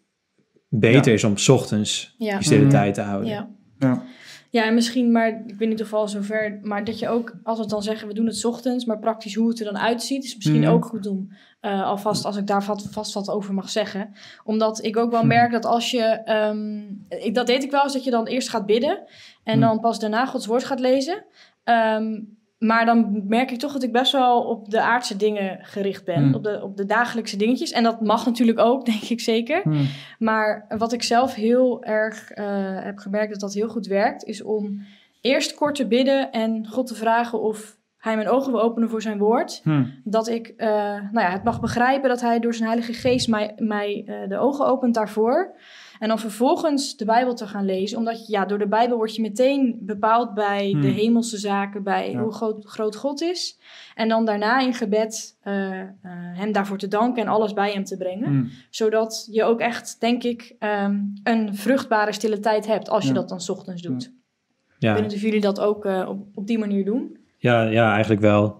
[0.70, 1.18] beter Ja.
[1.18, 2.36] is om 's ochtends Ja.
[2.36, 2.70] die stille Mhm.
[2.70, 3.30] tijd te houden.
[3.30, 4.04] Ja.
[4.52, 4.64] Ja.
[4.66, 7.66] En misschien, maar ik weet niet of al zover, maar dat je ook, als we
[7.66, 10.36] dan zeggen, we doen het 's ochtends, maar praktisch hoe het er dan uitziet, is
[10.36, 10.70] misschien Mhm.
[10.72, 14.14] ook goed om eh, alvast, als ik daar vast, vast wat over mag zeggen.
[14.44, 15.28] Omdat ik ook wel Mhm.
[15.28, 18.50] merk dat als je, ehm, ik, dat deed ik wel eens, dat je dan eerst
[18.50, 19.04] gaat bidden
[19.44, 19.68] en Mhm.
[19.68, 21.24] dan pas daarna Gods woord gaat lezen.
[21.64, 22.20] Ehm,
[22.62, 26.26] maar dan merk ik toch dat ik best wel op de aardse dingen gericht ben,
[26.26, 26.34] Mhm.
[26.36, 27.72] op, de, op de dagelijkse dingetjes.
[27.72, 29.62] En dat mag natuurlijk ook, denk ik zeker.
[29.64, 29.84] Hm.
[30.20, 32.46] Maar wat ik zelf heel erg eh,
[32.84, 34.82] heb gemerkt dat dat heel goed werkt, is om
[35.22, 39.02] eerst kort te bidden en God te vragen of hij mijn ogen wil openen voor
[39.02, 39.62] zijn woord.
[39.64, 39.84] Hm.
[40.04, 40.68] Dat ik eh,
[41.12, 44.38] nou ja, het mag begrijpen dat hij door zijn Heilige Geest mij, mij eh, de
[44.38, 45.56] ogen opent daarvoor.
[46.02, 47.98] En dan vervolgens de Bijbel te gaan lezen.
[47.98, 50.82] Omdat je, ja, door de Bijbel word je meteen bepaald bij Hmm.
[50.82, 52.22] de hemelse zaken, bij Ja.
[52.22, 53.60] hoe groot, groot God is.
[53.96, 55.88] En dan daarna in gebed eh, eh,
[56.34, 58.46] hem daarvoor te danken en alles bij hem te brengen Hm.
[58.70, 63.16] zodat je ook echt, denk ik, ehm, een vruchtbare stille tijd hebt als je Ja.
[63.16, 64.04] dat dan 's ochtends doet.
[64.04, 64.12] Ik
[64.80, 67.18] Ja, weet niet of jullie dat ook eh, op, op die manier doen.
[67.38, 68.60] ja, ja eigenlijk wel.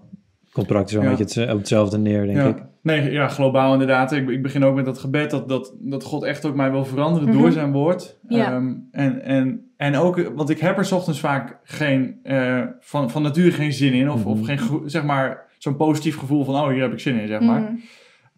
[0.52, 1.10] Komt praktisch wel Ja.
[1.10, 2.46] een beetje op hetzelfde neer, denk ja.
[2.48, 2.62] ik.
[2.82, 4.12] Nee, ja, globaal inderdaad.
[4.12, 6.84] Ik, ik begin ook met dat gebed dat, dat, dat God echt ook mij wil
[6.84, 7.38] veranderen Mhm.
[7.38, 8.18] door zijn woord.
[8.28, 8.52] Ja.
[8.52, 13.10] Ehm, en, en, en ook, want ik heb er 's ochtends vaak geen, eh, van,
[13.10, 14.10] van nature geen zin in.
[14.10, 14.28] Of, Mhm.
[14.28, 17.26] of geen, ge- zeg maar, zo'n positief gevoel van, oh, hier heb ik zin in,
[17.26, 17.60] zeg maar.
[17.60, 17.72] Mhm.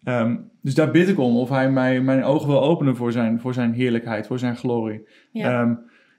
[0.03, 3.39] Ehm, dus daar bid ik om of hij mij, mijn ogen wil openen voor zijn,
[3.39, 5.07] voor zijn heerlijkheid, voor zijn glorie.
[5.31, 5.61] Ja.
[5.61, 5.73] Ehm,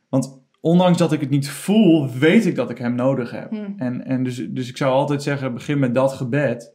[0.08, 3.50] want ondanks dat ik het niet voel, weet ik dat ik hem nodig heb.
[3.50, 3.70] Mhm.
[3.76, 6.74] En, en dus, dus ik zou altijd zeggen, begin met dat gebed.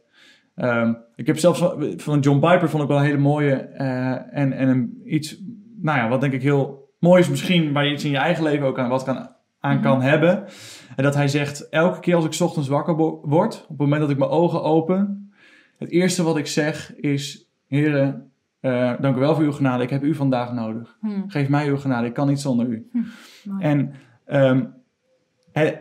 [0.54, 1.64] Ehm, ik heb zelfs
[1.96, 5.42] van, John Piper vond ik wel een hele mooie eh, en, en een, iets,
[5.80, 8.44] nou ja, wat denk ik heel mooi is misschien, waar je iets in je eigen
[8.44, 9.28] leven ook aan, wat kan,
[9.60, 9.82] aan Mhm.
[9.82, 10.44] kan hebben.
[10.96, 14.00] En dat hij zegt, elke keer als ik 's ochtends wakker word, op het moment
[14.00, 15.32] dat ik mijn ogen open,
[15.78, 19.90] het eerste wat ik zeg is, heren, eh, dank u wel voor uw genade, ik
[19.90, 20.96] heb u vandaag nodig.
[21.00, 21.20] Mhm.
[21.26, 22.90] Geef mij uw genade, ik kan niet zonder u.
[23.44, 23.62] Mooi.
[23.62, 23.92] En
[24.24, 24.64] ehm,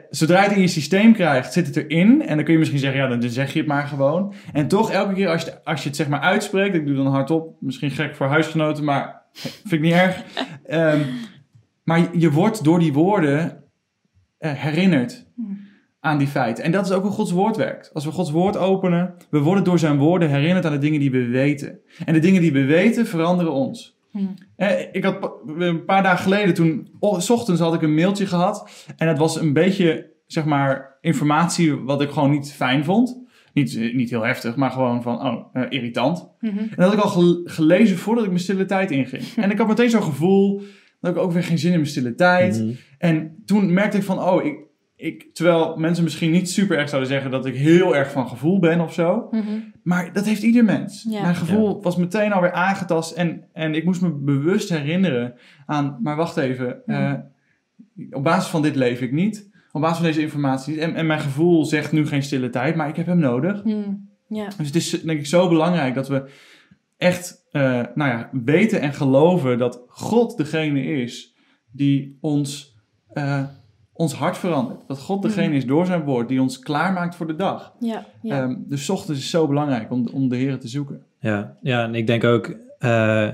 [0.09, 2.21] zodra je het in je systeem krijgt, zit het erin.
[2.21, 4.33] En dan kun je misschien zeggen, ja, dan zeg je het maar gewoon.
[4.53, 7.07] En toch, elke keer als je, als je het zeg maar uitspreekt, ik doe dan
[7.07, 9.21] hardop, misschien gek voor huisgenoten, maar
[9.67, 10.23] vind ik niet erg.
[10.65, 11.01] Ehm,
[11.83, 13.63] maar je, wordt door die woorden
[14.37, 15.25] eh, herinnerd
[15.99, 16.63] aan die feiten.
[16.63, 17.93] En dat is ook hoe Gods woord werkt.
[17.93, 21.11] Als we Gods woord openen, we worden door zijn woorden herinnerd aan de dingen die
[21.11, 21.79] we weten.
[22.05, 23.99] En de dingen die we weten veranderen ons.
[24.55, 28.85] Eh, ik had een paar dagen geleden, toen, s ochtends had ik een mailtje gehad.
[28.97, 33.19] En het was een beetje, zeg maar, informatie wat ik gewoon niet fijn vond.
[33.53, 36.27] Niet, niet heel heftig, maar gewoon van, oh, eh, irritant.
[36.39, 36.57] Mhm.
[36.57, 39.23] En dat had ik al gel- gelezen voordat ik mijn stille tijd inging.
[39.43, 40.61] En ik had meteen zo'n gevoel
[40.99, 42.59] dat ik ook weer geen zin in mijn stille tijd.
[42.59, 42.71] Mhm.
[42.97, 44.55] En toen merkte ik van, oh, ik,
[45.01, 48.59] ik, terwijl mensen misschien niet super erg zouden zeggen dat ik heel erg van gevoel
[48.59, 49.27] ben of zo.
[49.31, 49.59] Mhm.
[49.83, 51.05] Maar dat heeft ieder mens.
[51.09, 51.21] Ja.
[51.21, 53.11] Mijn gevoel was meteen alweer aangetast.
[53.11, 55.33] En, en ik moest me bewust herinneren
[55.65, 56.85] aan, maar wacht even.
[56.85, 57.13] Eh,
[58.11, 59.49] op basis van dit leef ik niet.
[59.71, 60.81] Op basis van deze informatie.
[60.81, 63.63] En, en mijn gevoel zegt nu geen stille tijd, maar ik heb hem nodig.
[64.27, 64.47] Ja.
[64.57, 66.29] Dus het is denk ik zo belangrijk dat we
[66.97, 67.61] echt eh,
[67.95, 71.35] nou ja, weten en geloven dat God degene is
[71.71, 72.77] die ons,
[73.13, 73.43] eh,
[74.01, 74.79] ons hart verandert.
[74.87, 77.73] Dat God degene is door zijn woord die ons klaarmaakt voor de dag.
[77.79, 78.05] Ja.
[78.21, 78.41] Ja.
[78.41, 81.01] Ehm, dus ochtends is zo belangrijk om, om de Heer te zoeken.
[81.19, 83.27] Ja, ja, en ik denk ook, eh,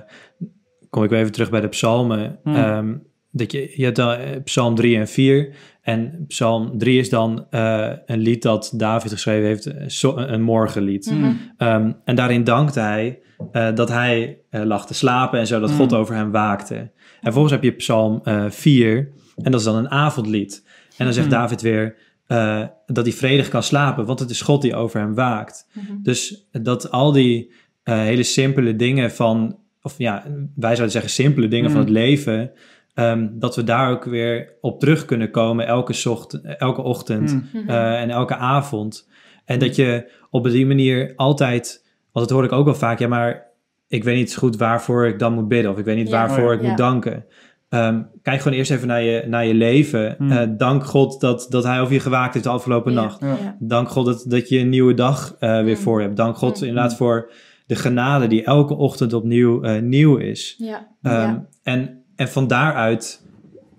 [0.89, 2.55] kom ik weer even terug bij de psalmen, Hmm.
[2.55, 2.95] ehm,
[3.31, 7.45] dat je, je hebt dan eh, psalm 3 en 4 en psalm 3 is dan
[7.49, 11.11] eh, een lied dat David geschreven heeft, zo- een morgenlied.
[11.11, 11.31] Mhm.
[11.57, 13.19] Ehm, en daarin dankte hij
[13.51, 15.75] eh, dat hij eh, lag te slapen en zo, dat Mm.
[15.75, 16.75] God over hem waakte.
[16.75, 19.11] En vervolgens heb je psalm eh 4
[19.43, 20.63] en dat is dan een avondlied.
[20.97, 21.31] En dan zegt Mm.
[21.33, 21.95] David weer
[22.27, 25.67] eh, dat hij vredig kan slapen, want het is God die over hem waakt.
[25.73, 25.93] Mhm.
[26.01, 27.51] Dus dat al die
[27.83, 30.23] eh, hele simpele dingen van, of ja,
[30.55, 32.51] wij zouden zeggen simpele dingen van het leven,
[32.93, 37.33] ehm, dat we daar ook weer op terug kunnen komen elke, zocht, elke ochtend.
[37.53, 37.69] Mhm.
[37.69, 39.09] eh, en elke avond.
[39.45, 43.07] En dat je op die manier altijd, want dat hoor ik ook wel vaak, ja,
[43.07, 43.45] maar
[43.87, 46.13] ik weet niet goed waarvoor ik dan moet bidden, of ik weet niet Ja.
[46.27, 46.67] waarvoor ik Ja.
[46.67, 47.25] moet danken.
[47.69, 50.15] Ehm, kijk gewoon eerst even naar je, naar je leven.
[50.17, 50.31] Mm.
[50.31, 53.01] Eh, dank God dat, dat hij over je gewaakt heeft de afgelopen Ja.
[53.01, 53.21] nacht.
[53.21, 53.55] Ja.
[53.59, 55.81] Dank God dat, dat je een nieuwe dag eh, weer Mm.
[55.81, 56.15] voor hebt.
[56.17, 56.67] Dank God Mm.
[56.67, 57.31] inderdaad voor
[57.65, 60.55] de genade die elke ochtend opnieuw eh, nieuw is.
[60.57, 60.87] Ja.
[61.01, 61.45] Ehm, ja.
[61.63, 63.25] en, en van daaruit,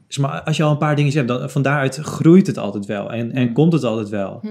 [0.08, 2.86] zeg maar, als je al een paar dingen hebt, dan, van daaruit groeit het altijd
[2.86, 3.12] wel.
[3.12, 4.42] En, en komt het altijd wel.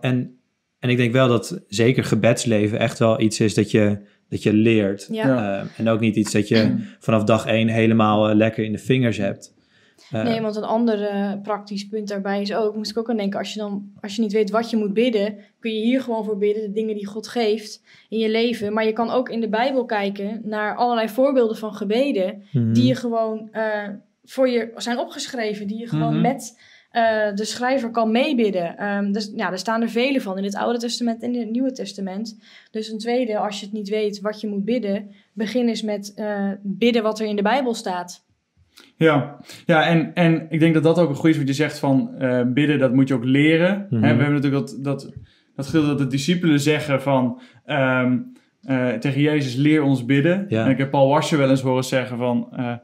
[0.00, 0.38] En,
[0.78, 3.98] en ik denk wel dat zeker gebedsleven echt wel iets is dat je,
[4.34, 5.08] dat je leert.
[5.10, 5.58] Ja.
[5.58, 8.78] Ehm, en ook niet iets dat je vanaf dag één helemaal eh, lekker in de
[8.78, 9.54] vingers hebt.
[10.10, 13.16] Eh, Nee, want een ander eh, praktisch punt daarbij is ook, moest ik ook aan
[13.16, 16.00] denken, als je dan, als je niet weet wat je moet bidden, kun je hier
[16.00, 18.72] gewoon voor bidden, de dingen die God geeft in je leven.
[18.72, 22.72] Maar je kan ook in de Bijbel kijken naar allerlei voorbeelden van gebeden, mhm.
[22.72, 23.88] die je gewoon eh,
[24.24, 26.22] voor je zijn opgeschreven, die je gewoon Mhm.
[26.22, 26.58] met
[26.94, 28.76] eh, de schrijver kan meebidden.
[28.76, 31.50] Ehm, dus, ja, er staan er vele van in het Oude Testament en in het
[31.50, 32.38] Nieuwe Testament.
[32.70, 36.12] Dus een tweede, als je het niet weet wat je moet bidden, begin eens met
[36.14, 38.24] eh, bidden wat er in de Bijbel staat.
[38.96, 41.78] Ja, ja en, en ik denk dat dat ook een goed is wat je zegt
[41.78, 43.86] van eh, bidden, dat moet je ook leren.
[43.90, 43.94] Mhm.
[43.94, 45.12] Hè, we hebben natuurlijk dat, dat,
[45.56, 48.18] dat gedeelte dat de discipelen zeggen van ehm,
[48.62, 50.46] eh, tegen Jezus, leer ons bidden.
[50.48, 50.64] Ja.
[50.64, 52.74] En ik heb Paul Washer wel eens horen zeggen van, eh,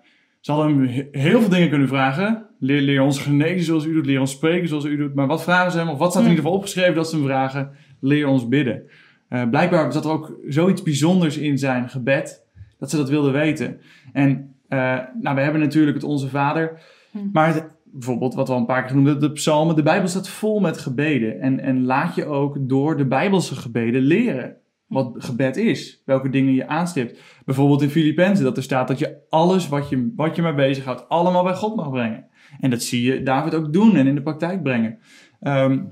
[0.41, 2.50] ze hadden hem he- heel veel dingen kunnen vragen.
[2.63, 5.15] Leer, leer ons genezen zoals u doet, leer ons spreken zoals u doet.
[5.15, 7.17] Maar wat vragen ze hem, of wat staat er in ieder geval opgeschreven dat ze
[7.17, 7.71] hem vragen?
[8.01, 8.83] Leer ons bidden.
[9.29, 12.47] Eh, blijkbaar zat er ook zoiets bijzonders in zijn gebed,
[12.79, 13.81] dat ze dat wilden weten.
[14.13, 14.79] En eh,
[15.21, 17.19] nou, we hebben natuurlijk het Onze Vader, Hm.
[17.33, 20.09] maar het- bijvoorbeeld wat we al een paar keer genoemd hebben, de psalmen, de Bijbel
[20.09, 21.41] staat vol met gebeden.
[21.41, 26.55] En, en laat je ook door de Bijbelse gebeden leren wat gebed is, welke dingen
[26.55, 27.21] je aanstipt.
[27.45, 31.09] Bijvoorbeeld in Filippenzen, dat er staat dat je alles wat je, wat je maar bezighoudt,
[31.09, 32.25] allemaal bij God mag brengen.
[32.61, 34.99] En dat zie je David ook doen en in de praktijk brengen.
[35.41, 35.83] Ehm,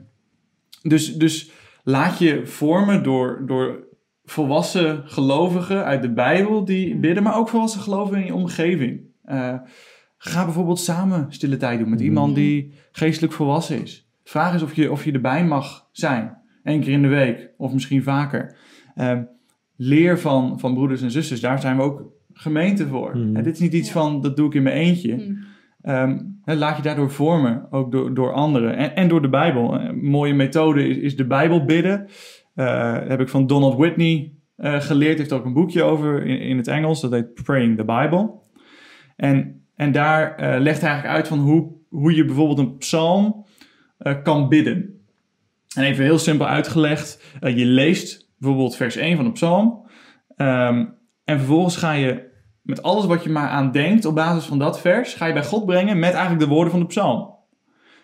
[0.82, 1.50] dus, dus
[1.84, 3.86] laat je vormen door, door
[4.24, 9.00] volwassen gelovigen uit de Bijbel die bidden, maar ook volwassen gelovigen in je omgeving.
[9.24, 9.54] Eh,
[10.18, 12.04] ga bijvoorbeeld samen stille tijd doen met Mm.
[12.04, 14.08] iemand die geestelijk volwassen is.
[14.24, 16.36] Vraag eens of je, of je erbij mag zijn.
[16.62, 18.56] Eén keer in de week of misschien vaker.
[18.94, 19.22] Ehm,
[19.76, 21.40] leer van, van broeders en zusters.
[21.40, 23.16] Daar zijn we ook gemeente voor.
[23.16, 23.36] Mm.
[23.36, 23.92] Eh, dit is niet iets Ja.
[23.94, 25.14] van dat doe ik in mijn eentje.
[25.14, 25.34] Hm.
[26.44, 29.74] Hè, laat je daardoor vormen, ook door, door anderen en, en door de Bijbel.
[29.74, 32.08] Een mooie methode is, is de Bijbel bidden.
[32.54, 35.18] Eh, dat heb ik van Donald Whitney eh, geleerd.
[35.18, 37.00] Heeft ook een boekje over in, het Engels.
[37.00, 38.30] Dat heet Praying the Bible.
[39.16, 43.46] En, en daar eh, legt hij eigenlijk uit van hoe, hoe je bijvoorbeeld een psalm
[43.98, 45.02] eh, kan bidden.
[45.74, 47.22] En even heel simpel uitgelegd.
[47.40, 49.86] eh, je leest bijvoorbeeld vers 1 van de psalm.
[50.36, 50.86] Ehm,
[51.24, 52.27] en vervolgens ga je
[52.68, 55.44] met alles wat je maar aan denkt op basis van dat vers, ga je bij
[55.44, 57.36] God brengen met eigenlijk de woorden van de psalm.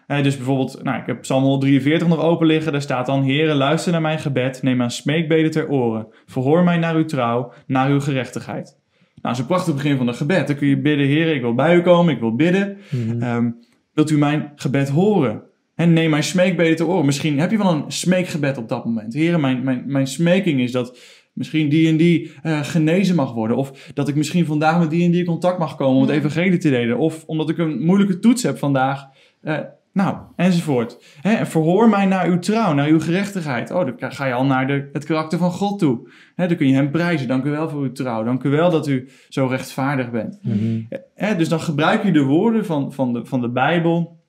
[0.06, 2.72] Eh, dus bijvoorbeeld, nou, ik heb Psalm 143 nog open liggen.
[2.72, 6.06] Daar staat dan: Heere, luister naar mijn gebed, neem mijn smeekbeden ter oren.
[6.26, 8.64] Verhoor mij naar uw trouw, naar uw gerechtigheid.
[8.64, 10.46] Nou, dat is een prachtig begin van een gebed.
[10.46, 12.76] Dan kun je bidden: Heer, ik wil bij u komen, ik wil bidden.
[12.90, 13.22] Mhm.
[13.22, 13.50] Ehm,
[13.92, 15.42] wilt u mijn gebed horen?
[15.74, 17.04] En neem mijn smeekbeden te oren.
[17.04, 19.14] Misschien heb je wel een smeekgebed op dat moment.
[19.14, 20.98] Heren, mijn, mijn, mijn smeking is dat
[21.34, 23.56] misschien die en die eh, genezen mag worden.
[23.56, 26.10] Of dat ik misschien vandaag met die en die in contact mag komen om het
[26.10, 26.98] evangelie te delen.
[26.98, 29.04] Of omdat ik een moeilijke toets heb vandaag.
[29.40, 29.58] eh,
[29.92, 31.04] Nou, enzovoort.
[31.20, 33.70] Hè, en verhoor mij naar uw trouw, naar uw gerechtigheid.
[33.70, 36.10] Oh, dan ga je al naar de, het karakter van God toe.
[36.34, 37.28] Hè, dan kun je hem prijzen.
[37.28, 38.24] Dank u wel voor uw trouw.
[38.24, 40.38] Dank u wel dat u zo rechtvaardig bent.
[40.42, 40.82] Mhm.
[41.14, 44.22] Hè, dus dan gebruik je de woorden van, van, de, van de Bijbel.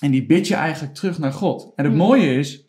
[0.00, 1.72] En die bid je eigenlijk terug naar God.
[1.76, 2.66] En het mooie is,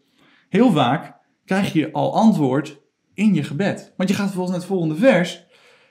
[0.49, 1.15] heel vaak
[1.45, 2.81] krijg je al antwoord
[3.13, 3.93] in je gebed.
[3.97, 5.45] Want je gaat vervolgens naar het volgende vers.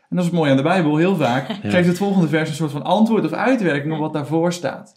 [0.09, 0.97] En dat is het mooie aan de Bijbel.
[0.97, 4.53] Heel vaak geeft het volgende vers een soort van antwoord of uitwerking op wat daarvoor
[4.53, 4.97] staat.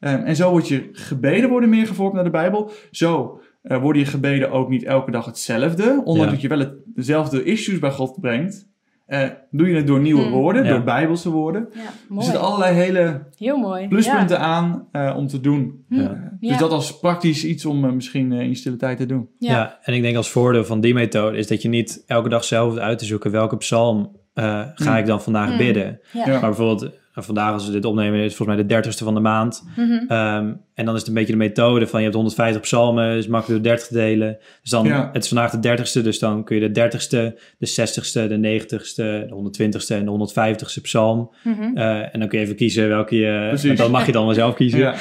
[0.00, 2.70] Ehm, en zo wordt je gebeden worden meer gevormd naar de Bijbel.
[2.90, 5.84] Zo eh, worden je gebeden ook niet elke dag hetzelfde.
[6.04, 6.30] Ondanks Ja.
[6.30, 8.70] dat je wel het, dezelfde issues bij God brengt.
[9.12, 10.30] Eh, doe je het door nieuwe Hmm.
[10.32, 10.70] woorden, Ja.
[10.70, 11.68] door Bijbelse woorden.
[11.72, 12.24] Ja, Er mooi.
[12.24, 13.88] zitten allerlei hele Heel mooi.
[13.88, 15.84] pluspunten aan eh, om te doen.
[15.88, 16.32] Ja.
[16.40, 19.28] Dus dat als praktisch iets om eh, misschien eh, in je stille tijd te doen.
[19.38, 19.52] Ja.
[19.52, 19.78] Ja.
[19.82, 22.68] en ik denk als voordeel van die methode is dat je niet elke dag zelf
[22.68, 24.44] hoeft uit te zoeken welke psalm eh,
[24.74, 24.96] ga Mm.
[24.96, 25.56] ik dan vandaag Mm.
[25.56, 26.00] bidden.
[26.12, 26.20] Ja.
[26.24, 26.30] Ja.
[26.30, 29.20] Maar bijvoorbeeld eh, vandaag als we dit opnemen is volgens mij de dertigste van de
[29.20, 29.64] maand.
[29.76, 29.92] Mhm.
[30.08, 33.26] Ehm, en dan is het een beetje de methode van je hebt 150 psalmen, is
[33.26, 34.36] makkelijk door 30 te delen.
[34.60, 35.10] Dus dan, Ja.
[35.12, 39.26] het is vandaag de 30ste, dus dan kun je de 30ste, de 60ste, de 90ste,
[39.28, 41.30] de 120ste en de 150ste psalm.
[41.44, 41.76] Mhm.
[41.76, 43.78] Eh, en dan kun je even kiezen welke je, Precies.
[43.78, 44.78] dat mag je dan wel zelf kiezen.
[44.78, 44.94] Ja.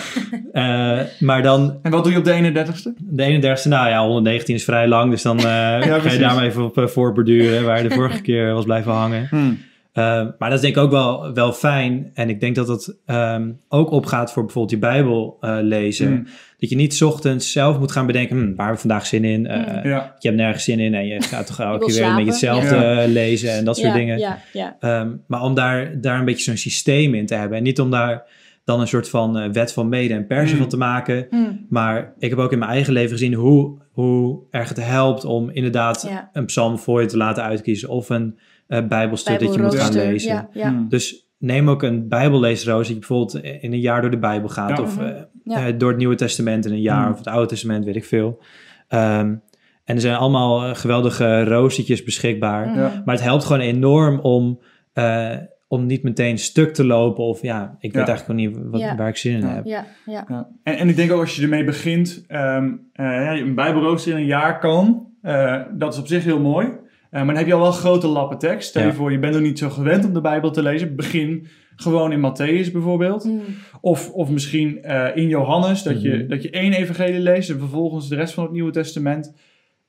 [0.52, 2.94] Eh, maar dan En wat doe je op de 31ste?
[2.98, 5.44] de 31ste, nou ja, 119 is vrij lang, dus dan eh,
[5.82, 8.92] ga je daar maar even op uh, voorborduren, waar je de vorige keer was blijven
[8.92, 9.28] hangen.
[9.30, 9.58] Hmm.
[9.94, 10.04] Uh,
[10.38, 12.12] maar dat is denk ik ook wel, wel fijn.
[12.14, 16.12] En ik denk dat dat um, ook opgaat voor bijvoorbeeld je Bijbel uh, lezen.
[16.12, 16.28] Mm.
[16.58, 19.24] Dat je niet 's ochtends zelf moet gaan bedenken, hm, waar heb ik vandaag zin
[19.24, 19.46] in?
[19.46, 19.90] Uh, Mm.
[19.90, 20.16] Ja.
[20.20, 23.04] Je hebt nergens zin in en je gaat toch elke keer weer een beetje hetzelfde
[23.08, 24.18] lezen en dat soort ja, dingen.
[24.20, 24.78] Ja, ja.
[25.02, 27.58] Um, maar om daar, daar een beetje zo'n systeem in te hebben.
[27.58, 28.24] En niet om daar
[28.64, 30.62] dan een soort van uh, wet van mede en persen Mm.
[30.62, 31.28] van te maken.
[31.30, 31.66] Mm.
[31.70, 35.50] Maar ik heb ook in mijn eigen leven gezien hoe, hoe erg het helpt om
[35.50, 36.30] inderdaad Ja.
[36.34, 37.90] een psalm voor je te laten uitkiezen.
[37.90, 38.40] Of een
[38.72, 40.34] uh, bijbelstuk dat je moet gaan lezen.
[40.34, 40.70] Ja, ja.
[40.70, 40.90] Hmm.
[40.90, 44.78] Dus neem ook een bijbelleesroos dat je bijvoorbeeld in een jaar door de Bijbel gaat.
[44.78, 44.84] Ja.
[44.84, 45.06] Of Mhm.
[45.08, 45.12] uh,
[45.44, 45.68] Ja.
[45.68, 47.02] uh, door het Nieuwe Testament in een jaar.
[47.04, 47.12] Mhm.
[47.12, 48.44] Of het Oude Testament, weet ik veel.
[48.90, 49.42] Um,
[49.86, 52.68] en er zijn allemaal geweldige roostertjes beschikbaar.
[52.68, 52.80] Mhm.
[52.80, 53.02] Ja.
[53.06, 54.60] Maar het helpt gewoon enorm om,
[54.94, 55.36] uh,
[55.68, 57.24] om niet meteen stuk te lopen.
[57.24, 58.08] Of ja, ik weet Ja.
[58.08, 58.96] eigenlijk ook niet wat, Ja.
[58.96, 59.54] waar ik zin in Ja.
[59.54, 59.66] heb.
[59.66, 60.26] Ja, ja.
[60.28, 60.48] Ja.
[60.64, 64.26] En, en ik denk ook als je ermee begint, ehm, eh, een bijbelrooster in een
[64.26, 66.68] jaar kan, eh, dat is op zich heel mooi.
[67.12, 68.70] Eh, maar dan heb je al wel grote lappen tekst.
[68.70, 68.94] Stel je Ja.
[68.94, 70.96] voor, je bent nog niet zo gewend om de Bijbel te lezen.
[70.96, 73.24] Begin gewoon in Matthäus bijvoorbeeld.
[73.26, 73.42] Mm.
[73.82, 76.28] Of, of misschien eh, in Johannes, dat, je, Mhm.
[76.28, 79.36] dat je één evangelie leest en vervolgens de rest van het Nieuwe Testament.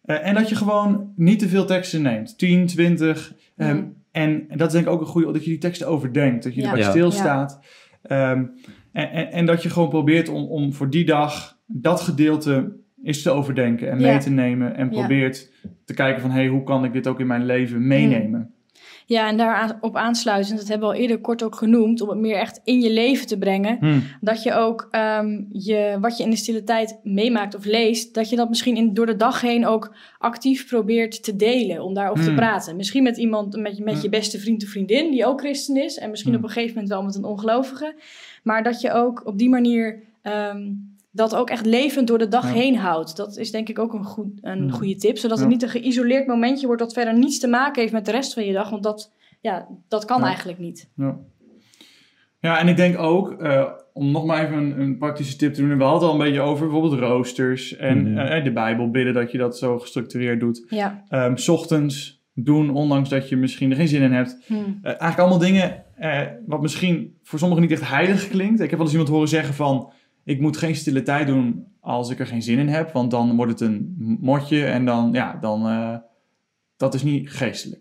[0.03, 2.39] Eh, en dat je gewoon niet te veel teksten neemt.
[2.39, 3.35] 10, 20.
[3.57, 3.83] ehm,
[4.13, 6.43] en, en dat is denk ik ook een goede, dat je die teksten overdenkt.
[6.45, 6.67] Dat je Ja.
[6.67, 6.91] erbij Ja.
[6.91, 7.61] stilstaat.
[8.03, 8.45] Ehm,
[8.93, 13.23] en, en, en dat je gewoon probeert om, om voor die dag dat gedeelte eens
[13.23, 14.77] te overdenken en mee te nemen.
[14.77, 15.51] En probeert
[15.85, 18.55] te kijken van, hey, hoe kan ik dit ook in mijn leven meenemen?
[19.07, 22.37] Ja, en daarop aansluitend, dat hebben we al eerder kort ook genoemd, om het meer
[22.37, 23.77] echt in je leven te brengen.
[23.81, 24.03] Hmm.
[24.21, 28.31] Dat je ook ehm, je, wat je in de stille tijd meemaakt of leest, dat
[28.31, 32.23] je dat misschien in, door de dag heen ook actief probeert te delen, om daarover
[32.25, 32.39] te Hmm.
[32.39, 32.77] praten.
[32.77, 34.11] Misschien met iemand, met, met je Hmm.
[34.11, 36.43] beste vriend of vriendin, die ook christen is, en misschien Hmm.
[36.43, 37.95] op een gegeven moment wel met een ongelovige.
[38.43, 40.61] Maar dat je ook op die manier ehm,
[41.15, 42.53] dat ook echt levend door de dag Ja.
[42.53, 43.17] heen houdt.
[43.17, 44.73] Dat is denk ik ook een, goed, een Hmm.
[44.73, 45.43] goede tip, zodat Ja.
[45.45, 48.35] het niet een geïsoleerd momentje wordt dat verder niets te maken heeft met de rest
[48.35, 50.27] van je dag, want dat, ja, dat kan Ja.
[50.27, 50.91] eigenlijk niet.
[50.97, 51.17] Ja.
[52.41, 55.61] ja, en ik denk ook, eh, om nog maar even een, een praktische tip te
[55.61, 55.77] doen.
[55.79, 58.19] We hadden het al een beetje over bijvoorbeeld roosters en Mhm.
[58.19, 60.67] eh, de Bijbel bidden, dat je dat zo gestructureerd doet.
[60.69, 61.03] Ja.
[61.09, 64.39] Ehm, 's ochtends doen, ondanks dat je misschien er geen zin in hebt.
[64.47, 64.55] Hm.
[64.55, 68.61] Eh, eigenlijk allemaal dingen eh, wat misschien voor sommigen niet echt heilig klinkt.
[68.61, 69.93] Ik heb wel eens iemand horen zeggen van...
[70.25, 72.93] ik moet geen stille tijd doen als ik er geen zin in heb...
[72.93, 75.13] want dan wordt het een motje en dan...
[75.13, 75.67] ja, dan...
[75.67, 75.97] eh,
[76.77, 77.81] dat is niet geestelijk.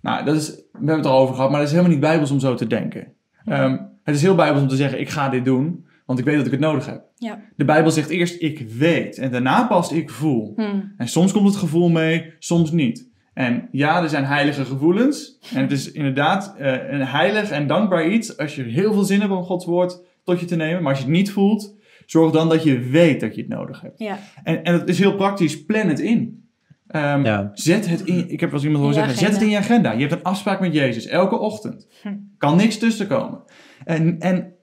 [0.00, 1.50] Nou, dat is, we hebben het al over gehad...
[1.50, 3.12] maar dat is helemaal niet bijbels om zo te denken.
[3.44, 5.00] Ehm, het is heel bijbels om te zeggen...
[5.00, 7.04] ik ga dit doen, want ik weet dat ik het nodig heb.
[7.16, 7.40] Ja.
[7.56, 9.18] De Bijbel zegt eerst ik weet...
[9.18, 10.52] en daarna pas ik voel.
[10.56, 10.80] Hm.
[10.96, 13.08] En soms komt het gevoel mee, soms niet.
[13.34, 15.38] En ja, er zijn heilige gevoelens.
[15.54, 19.20] En het is inderdaad eh, een heilig en dankbaar iets als je heel veel zin
[19.20, 20.82] hebt om Gods woord tot je te nemen.
[20.82, 21.74] Maar als je het niet voelt,
[22.06, 23.98] zorg dan dat je weet dat je het nodig hebt.
[23.98, 24.18] Ja.
[24.42, 26.48] En, en het is heel praktisch, plan het in.
[26.86, 27.50] Ehm, Ja.
[27.52, 29.92] Zet het in, ik heb wel eens iemand horen zeggen, zet het in je agenda.
[29.92, 31.88] Je hebt een afspraak met Jezus, elke ochtend.
[32.02, 32.14] Hm.
[32.38, 33.42] Kan niks tussenkomen.
[33.84, 34.54] En, en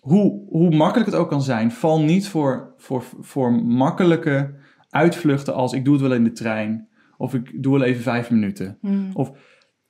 [0.00, 4.54] hoe, hoe makkelijk het ook kan zijn, val niet voor, voor, voor makkelijke
[4.90, 6.88] uitvluchten als ik doe het wel in de trein.
[7.16, 8.78] Of ik doe wel even vijf minuten.
[8.80, 9.24] Hm.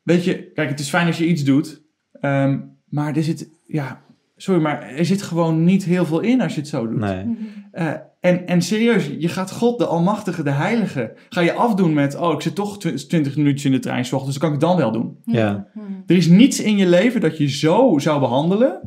[0.02, 1.82] Weet je, kijk, het is fijn als je iets doet.
[2.12, 4.02] ehm, maar er zit, ja,
[4.36, 6.98] sorry, maar er zit gewoon niet heel veel in als je het zo doet.
[6.98, 7.24] Nee.
[7.24, 7.34] Mhm.
[7.72, 12.16] Eh, en, en serieus, je gaat God, de Almachtige, de Heilige, ga je afdoen met,
[12.16, 14.60] oh, ik zit toch tw- 20 minuutjes in de trein, 's ochtends, dus kan ik
[14.60, 15.16] het dan wel doen.
[15.24, 15.66] Ja.
[15.72, 15.80] Hm.
[16.06, 18.80] Er is niets in je leven dat je zo zou behandelen.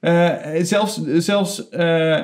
[0.00, 2.20] Eh, zelfs zelfs eh,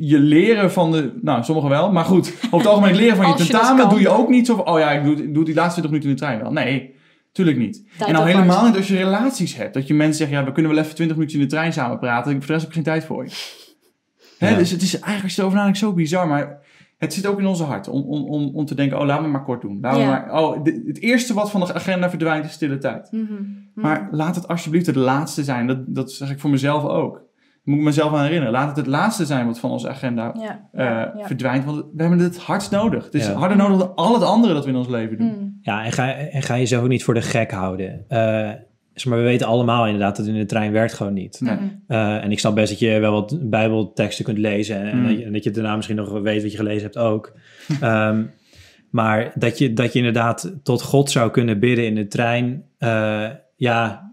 [0.00, 1.12] je, leren van de...
[1.22, 1.92] Nou, sommigen wel.
[1.92, 4.56] Maar goed, op het algemeen leren van je dat tentamen doe je ook niet zo
[4.56, 4.68] van...
[4.68, 6.52] Oh ja, ik doe, doe die laatste 20 minuten in de trein wel.
[6.52, 6.93] Nee,
[7.34, 7.84] tuurlijk niet.
[7.98, 9.74] Tijd en al helemaal niet als je relaties hebt.
[9.74, 11.98] Dat je mensen zeggen, ja, we kunnen wel even 20 minuten in de trein samen
[11.98, 12.30] praten.
[12.30, 13.30] Ik heb voor de rest ook geen tijd voor je.
[14.38, 14.56] Hè, Ja.
[14.56, 16.28] Dus het is eigenlijk, als je erover nadenkt, zo bizar.
[16.28, 16.58] Maar
[16.98, 19.30] het zit ook in onze hart om, om, om, om te denken, oh, laten we
[19.30, 19.78] maar kort doen.
[19.80, 20.10] Laten we Ja.
[20.10, 23.08] maar, oh, het eerste wat van de agenda verdwijnt is stille tijd.
[23.12, 23.22] Mhm.
[23.22, 23.40] Mhm.
[23.74, 25.66] Maar laat het alsjeblieft het laatste zijn.
[25.66, 27.22] Dat, dat zeg ik voor mezelf ook.
[27.64, 28.52] Moet ik mezelf aan herinneren.
[28.52, 30.68] Laat het het laatste zijn wat van onze agenda ja.
[30.72, 31.26] eh, ja.
[31.26, 31.64] verdwijnt.
[31.64, 33.04] Want we hebben het hardst nodig.
[33.04, 33.32] Het is Ja.
[33.32, 35.26] harder nodig dan al het andere dat we in ons leven doen.
[35.26, 35.44] Mhm.
[35.62, 38.04] Ja, en ga, en ga jezelf ook niet voor de gek houden.
[38.08, 38.50] Eh,
[38.94, 41.40] zeg maar we weten allemaal inderdaad dat in de trein werkt gewoon niet.
[41.40, 41.56] Nee.
[41.86, 44.76] Eh, en ik snap best dat je wel wat bijbelteksten kunt lezen.
[44.90, 45.06] En, Mm.
[45.06, 47.32] dat je, en dat je daarna misschien nog weet wat je gelezen hebt ook.
[47.80, 48.22] Ehm,
[48.90, 52.64] maar dat je, dat je inderdaad tot God zou kunnen bidden in de trein.
[52.78, 54.12] eh, ja,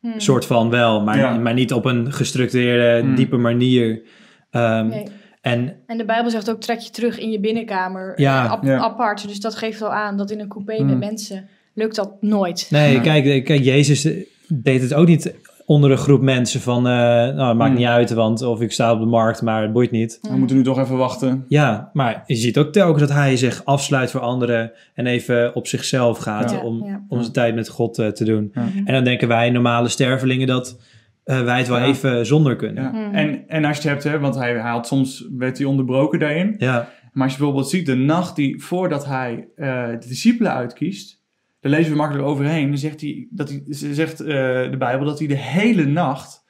[0.00, 0.18] Mhm.
[0.18, 1.02] soort van wel.
[1.02, 1.38] Maar, Ja.
[1.38, 3.14] maar niet op een gestructureerde, Mm.
[3.14, 4.02] diepe manier.
[4.50, 5.06] Ehm, Nee.
[5.40, 8.20] En En de Bijbel zegt ook, trek je terug in je binnenkamer.
[8.20, 8.44] Ja.
[8.44, 8.78] eh, ap- Ja.
[8.78, 9.28] apart.
[9.28, 12.66] Dus dat geeft al aan dat in een coupé met mensen lukt dat nooit.
[12.70, 13.00] nee, Ja.
[13.00, 14.08] kijk, kijk, Jezus
[14.48, 15.34] deed het ook niet
[15.68, 16.86] onder een groep mensen van...
[16.86, 17.76] eh, nou, het maakt Mm.
[17.76, 20.18] niet uit, want of ik sta op de markt, maar het boeit niet.
[20.22, 21.44] We moeten nu toch even wachten.
[21.48, 25.66] Ja, maar je ziet ook telkens dat hij zich afsluit voor anderen en even op
[25.66, 27.04] zichzelf gaat Ja, om, ja.
[27.08, 28.50] om zijn tijd met God eh, te doen.
[28.54, 28.66] Ja.
[28.84, 30.80] En dan denken wij normale stervelingen dat
[31.24, 31.84] eh, wij het wel Ja.
[31.86, 32.82] even zonder kunnen.
[32.82, 32.90] Ja.
[32.90, 33.14] Mhm.
[33.14, 36.18] En, en als je het hebt, hè, want hij, hij had soms werd hij onderbroken
[36.18, 36.54] daarin.
[36.58, 41.17] Ja, Maar als je bijvoorbeeld ziet, de nacht die voordat hij eh, de discipelen uitkiest,
[41.60, 42.68] daar lezen we makkelijk overheen.
[42.68, 44.26] Dan zegt, hij, dat hij, ze zegt eh,
[44.70, 46.44] de Bijbel dat hij de hele nacht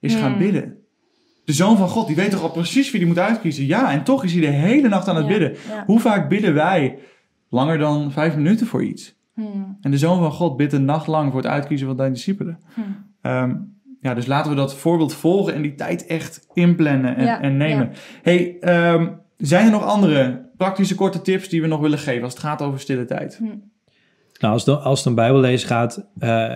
[0.00, 0.38] is gaan Hmm.
[0.40, 0.74] bidden.
[1.44, 3.66] De zoon van God, die weet toch al precies wie hij moet uitkiezen.
[3.66, 5.56] Ja, en toch is hij de hele nacht aan het Ja, bidden.
[5.68, 5.82] ja.
[5.86, 6.98] Hoe vaak bidden wij
[7.48, 9.18] langer dan vijf minuten voor iets?
[9.34, 9.46] Mhm.
[9.80, 12.58] En de zoon van God bidt een nacht lang voor het uitkiezen van zijn discipelen.
[12.74, 12.88] Mhm.
[13.22, 13.54] Ehm,
[14.00, 17.56] ja, dus laten we dat voorbeeld volgen en die tijd echt inplannen en, Ja, en
[17.56, 17.90] nemen.
[18.22, 22.32] Hey, ehm, zijn er nog andere praktische korte tips die we nog willen geven als
[22.32, 23.40] het gaat over stille tijd?
[24.40, 26.54] Nou als, het- als het om bijbellezen gaat, eh,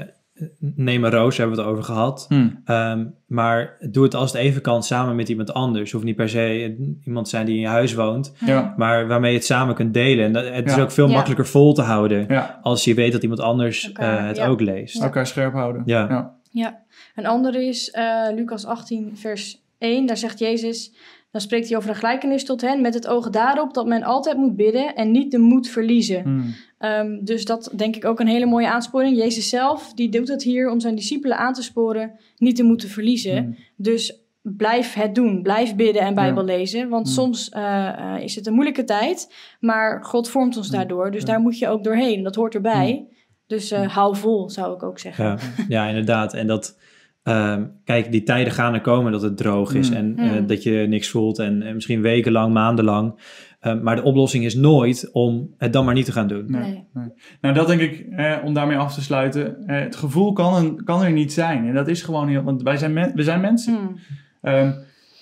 [0.59, 2.24] neem een roos, hebben we het over gehad.
[2.28, 2.61] Hmm.
[2.64, 5.93] Ehm, maar doe het als het even kan samen met iemand anders.
[5.93, 9.30] Hoeft niet per se iemand te zijn die in je huis woont, Ja, maar waarmee
[9.30, 10.24] je het samen kunt delen.
[10.24, 11.12] En dat, het is ook veel Ja.
[11.14, 14.47] makkelijker vol te houden ja, als je weet dat iemand anders Elkaar, eh, het ja.
[14.47, 15.03] ook leest.
[15.03, 15.82] elkaar scherp houden.
[15.87, 16.07] Ja.
[16.09, 16.32] ja.
[16.51, 16.82] Ja,
[17.14, 20.07] een andere is eh, Lucas 18, vers 1.
[20.07, 20.93] Daar zegt Jezus,
[21.35, 22.80] dan spreekt hij over een gelijkenis tot hen...
[22.80, 26.22] met het oog daarop dat men altijd moet bidden en niet de moed verliezen.
[26.22, 26.55] Hmm.
[26.78, 29.16] Ehm, dus dat denk ik ook een hele mooie aansporing.
[29.16, 32.12] Jezus zelf, die doet het hier om zijn discipelen aan te sporen...
[32.37, 33.37] niet te moeten verliezen.
[33.37, 33.57] Hmm.
[33.76, 35.43] Dus blijf het doen.
[35.43, 36.89] Blijf bidden en Bijbel lezen.
[36.89, 37.12] Want Mm.
[37.12, 41.11] soms eh, eh, is het een moeilijke tijd, maar God vormt ons daardoor.
[41.11, 41.26] Dus Ja.
[41.26, 42.22] daar moet je ook doorheen.
[42.22, 43.07] Dat hoort erbij.
[43.47, 45.24] Dus eh, hou vol, zou ik ook zeggen.
[45.24, 46.35] Ja, ja, inderdaad.
[46.35, 46.78] En dat,
[47.25, 49.97] ehm, kijk, die tijden gaan er komen dat het droog is Mm.
[49.97, 50.47] en eh, Mm.
[50.47, 53.14] dat je niks voelt en, en misschien wekenlang, maandenlang.
[53.61, 56.45] Ehm, maar de oplossing is nooit om het dan maar niet te gaan doen.
[56.49, 56.85] Nee, Nee.
[56.95, 57.09] nee.
[57.41, 59.66] Nou, dat denk ik, eh, om daarmee af te sluiten.
[59.66, 61.66] eh, het gevoel kan, kan er niet zijn.
[61.68, 63.72] En dat is gewoon heel, want wij zijn, men- we zijn mensen.
[63.75, 63.97] Mm.
[64.43, 64.72] Ehm,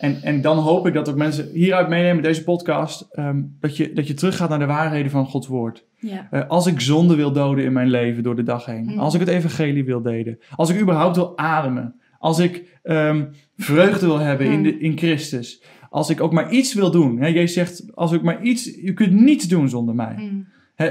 [0.02, 3.92] en, en dan hoop ik dat ook mensen hieruit meenemen, deze podcast, ehm, dat, je,
[3.92, 5.84] dat je teruggaat naar de waarheden van Gods woord.
[5.98, 6.28] Ja.
[6.30, 8.84] Eh, als ik zonde wil doden in mijn leven door de dag heen.
[8.84, 8.98] Mm.
[8.98, 10.38] Als ik het evangelie wil delen.
[10.56, 11.94] Als ik überhaupt wil ademen.
[12.18, 13.24] Als ik ehm,
[13.56, 14.62] vreugde wil hebben in, Mm.
[14.62, 15.62] de, in Christus.
[15.90, 17.20] Als ik ook maar iets wil doen.
[17.20, 18.64] Hè, Jezus zegt, als ik maar iets...
[18.82, 20.14] Je kunt niets doen zonder mij.
[20.18, 20.46] Mm.
[20.74, 20.90] Hè,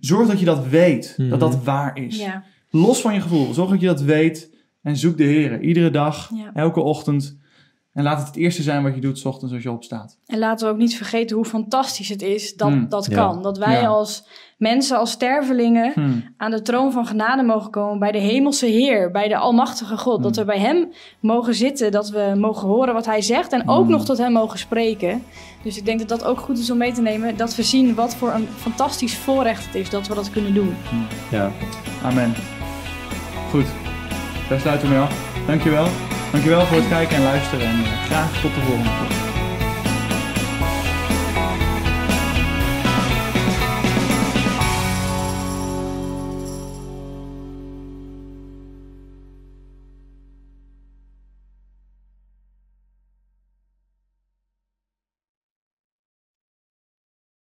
[0.00, 1.14] zorg dat je dat weet.
[1.30, 2.18] Dat dat waar is.
[2.18, 2.44] Ja.
[2.70, 3.52] Los van je gevoel.
[3.54, 4.52] Zorg dat je dat weet.
[4.82, 5.60] En zoek de Heer.
[5.60, 6.30] Iedere dag.
[6.34, 6.50] Ja.
[6.54, 7.38] Elke ochtend.
[7.94, 10.18] En laat het het eerste zijn wat je doet, 's ochtends als je opstaat.
[10.26, 12.88] En laten we ook niet vergeten hoe fantastisch het is dat Mm.
[12.88, 13.14] dat Ja.
[13.14, 13.42] kan.
[13.42, 13.86] Dat wij Ja.
[13.86, 14.24] als
[14.58, 16.24] mensen, als stervelingen, Hmm.
[16.36, 20.22] aan de troon van genade mogen komen bij de hemelse Heer, bij de Almachtige God.
[20.22, 20.38] Dat Mm.
[20.38, 24.04] we bij Hem mogen zitten, dat we mogen horen wat Hij zegt en ook nog
[24.04, 25.22] tot Hem mogen spreken.
[25.62, 27.36] Dus ik denk dat dat ook goed is om mee te nemen.
[27.36, 30.74] Dat we zien wat voor een fantastisch voorrecht het is dat we dat kunnen doen.
[31.30, 31.50] Ja.
[32.04, 32.34] Amen.
[33.50, 33.66] Goed.
[34.48, 35.30] Daar sluiten we mee af.
[35.46, 35.86] Dankjewel.
[36.34, 37.66] Dankjewel voor het kijken en luisteren.
[37.66, 39.33] En eh, graag tot de volgende keer.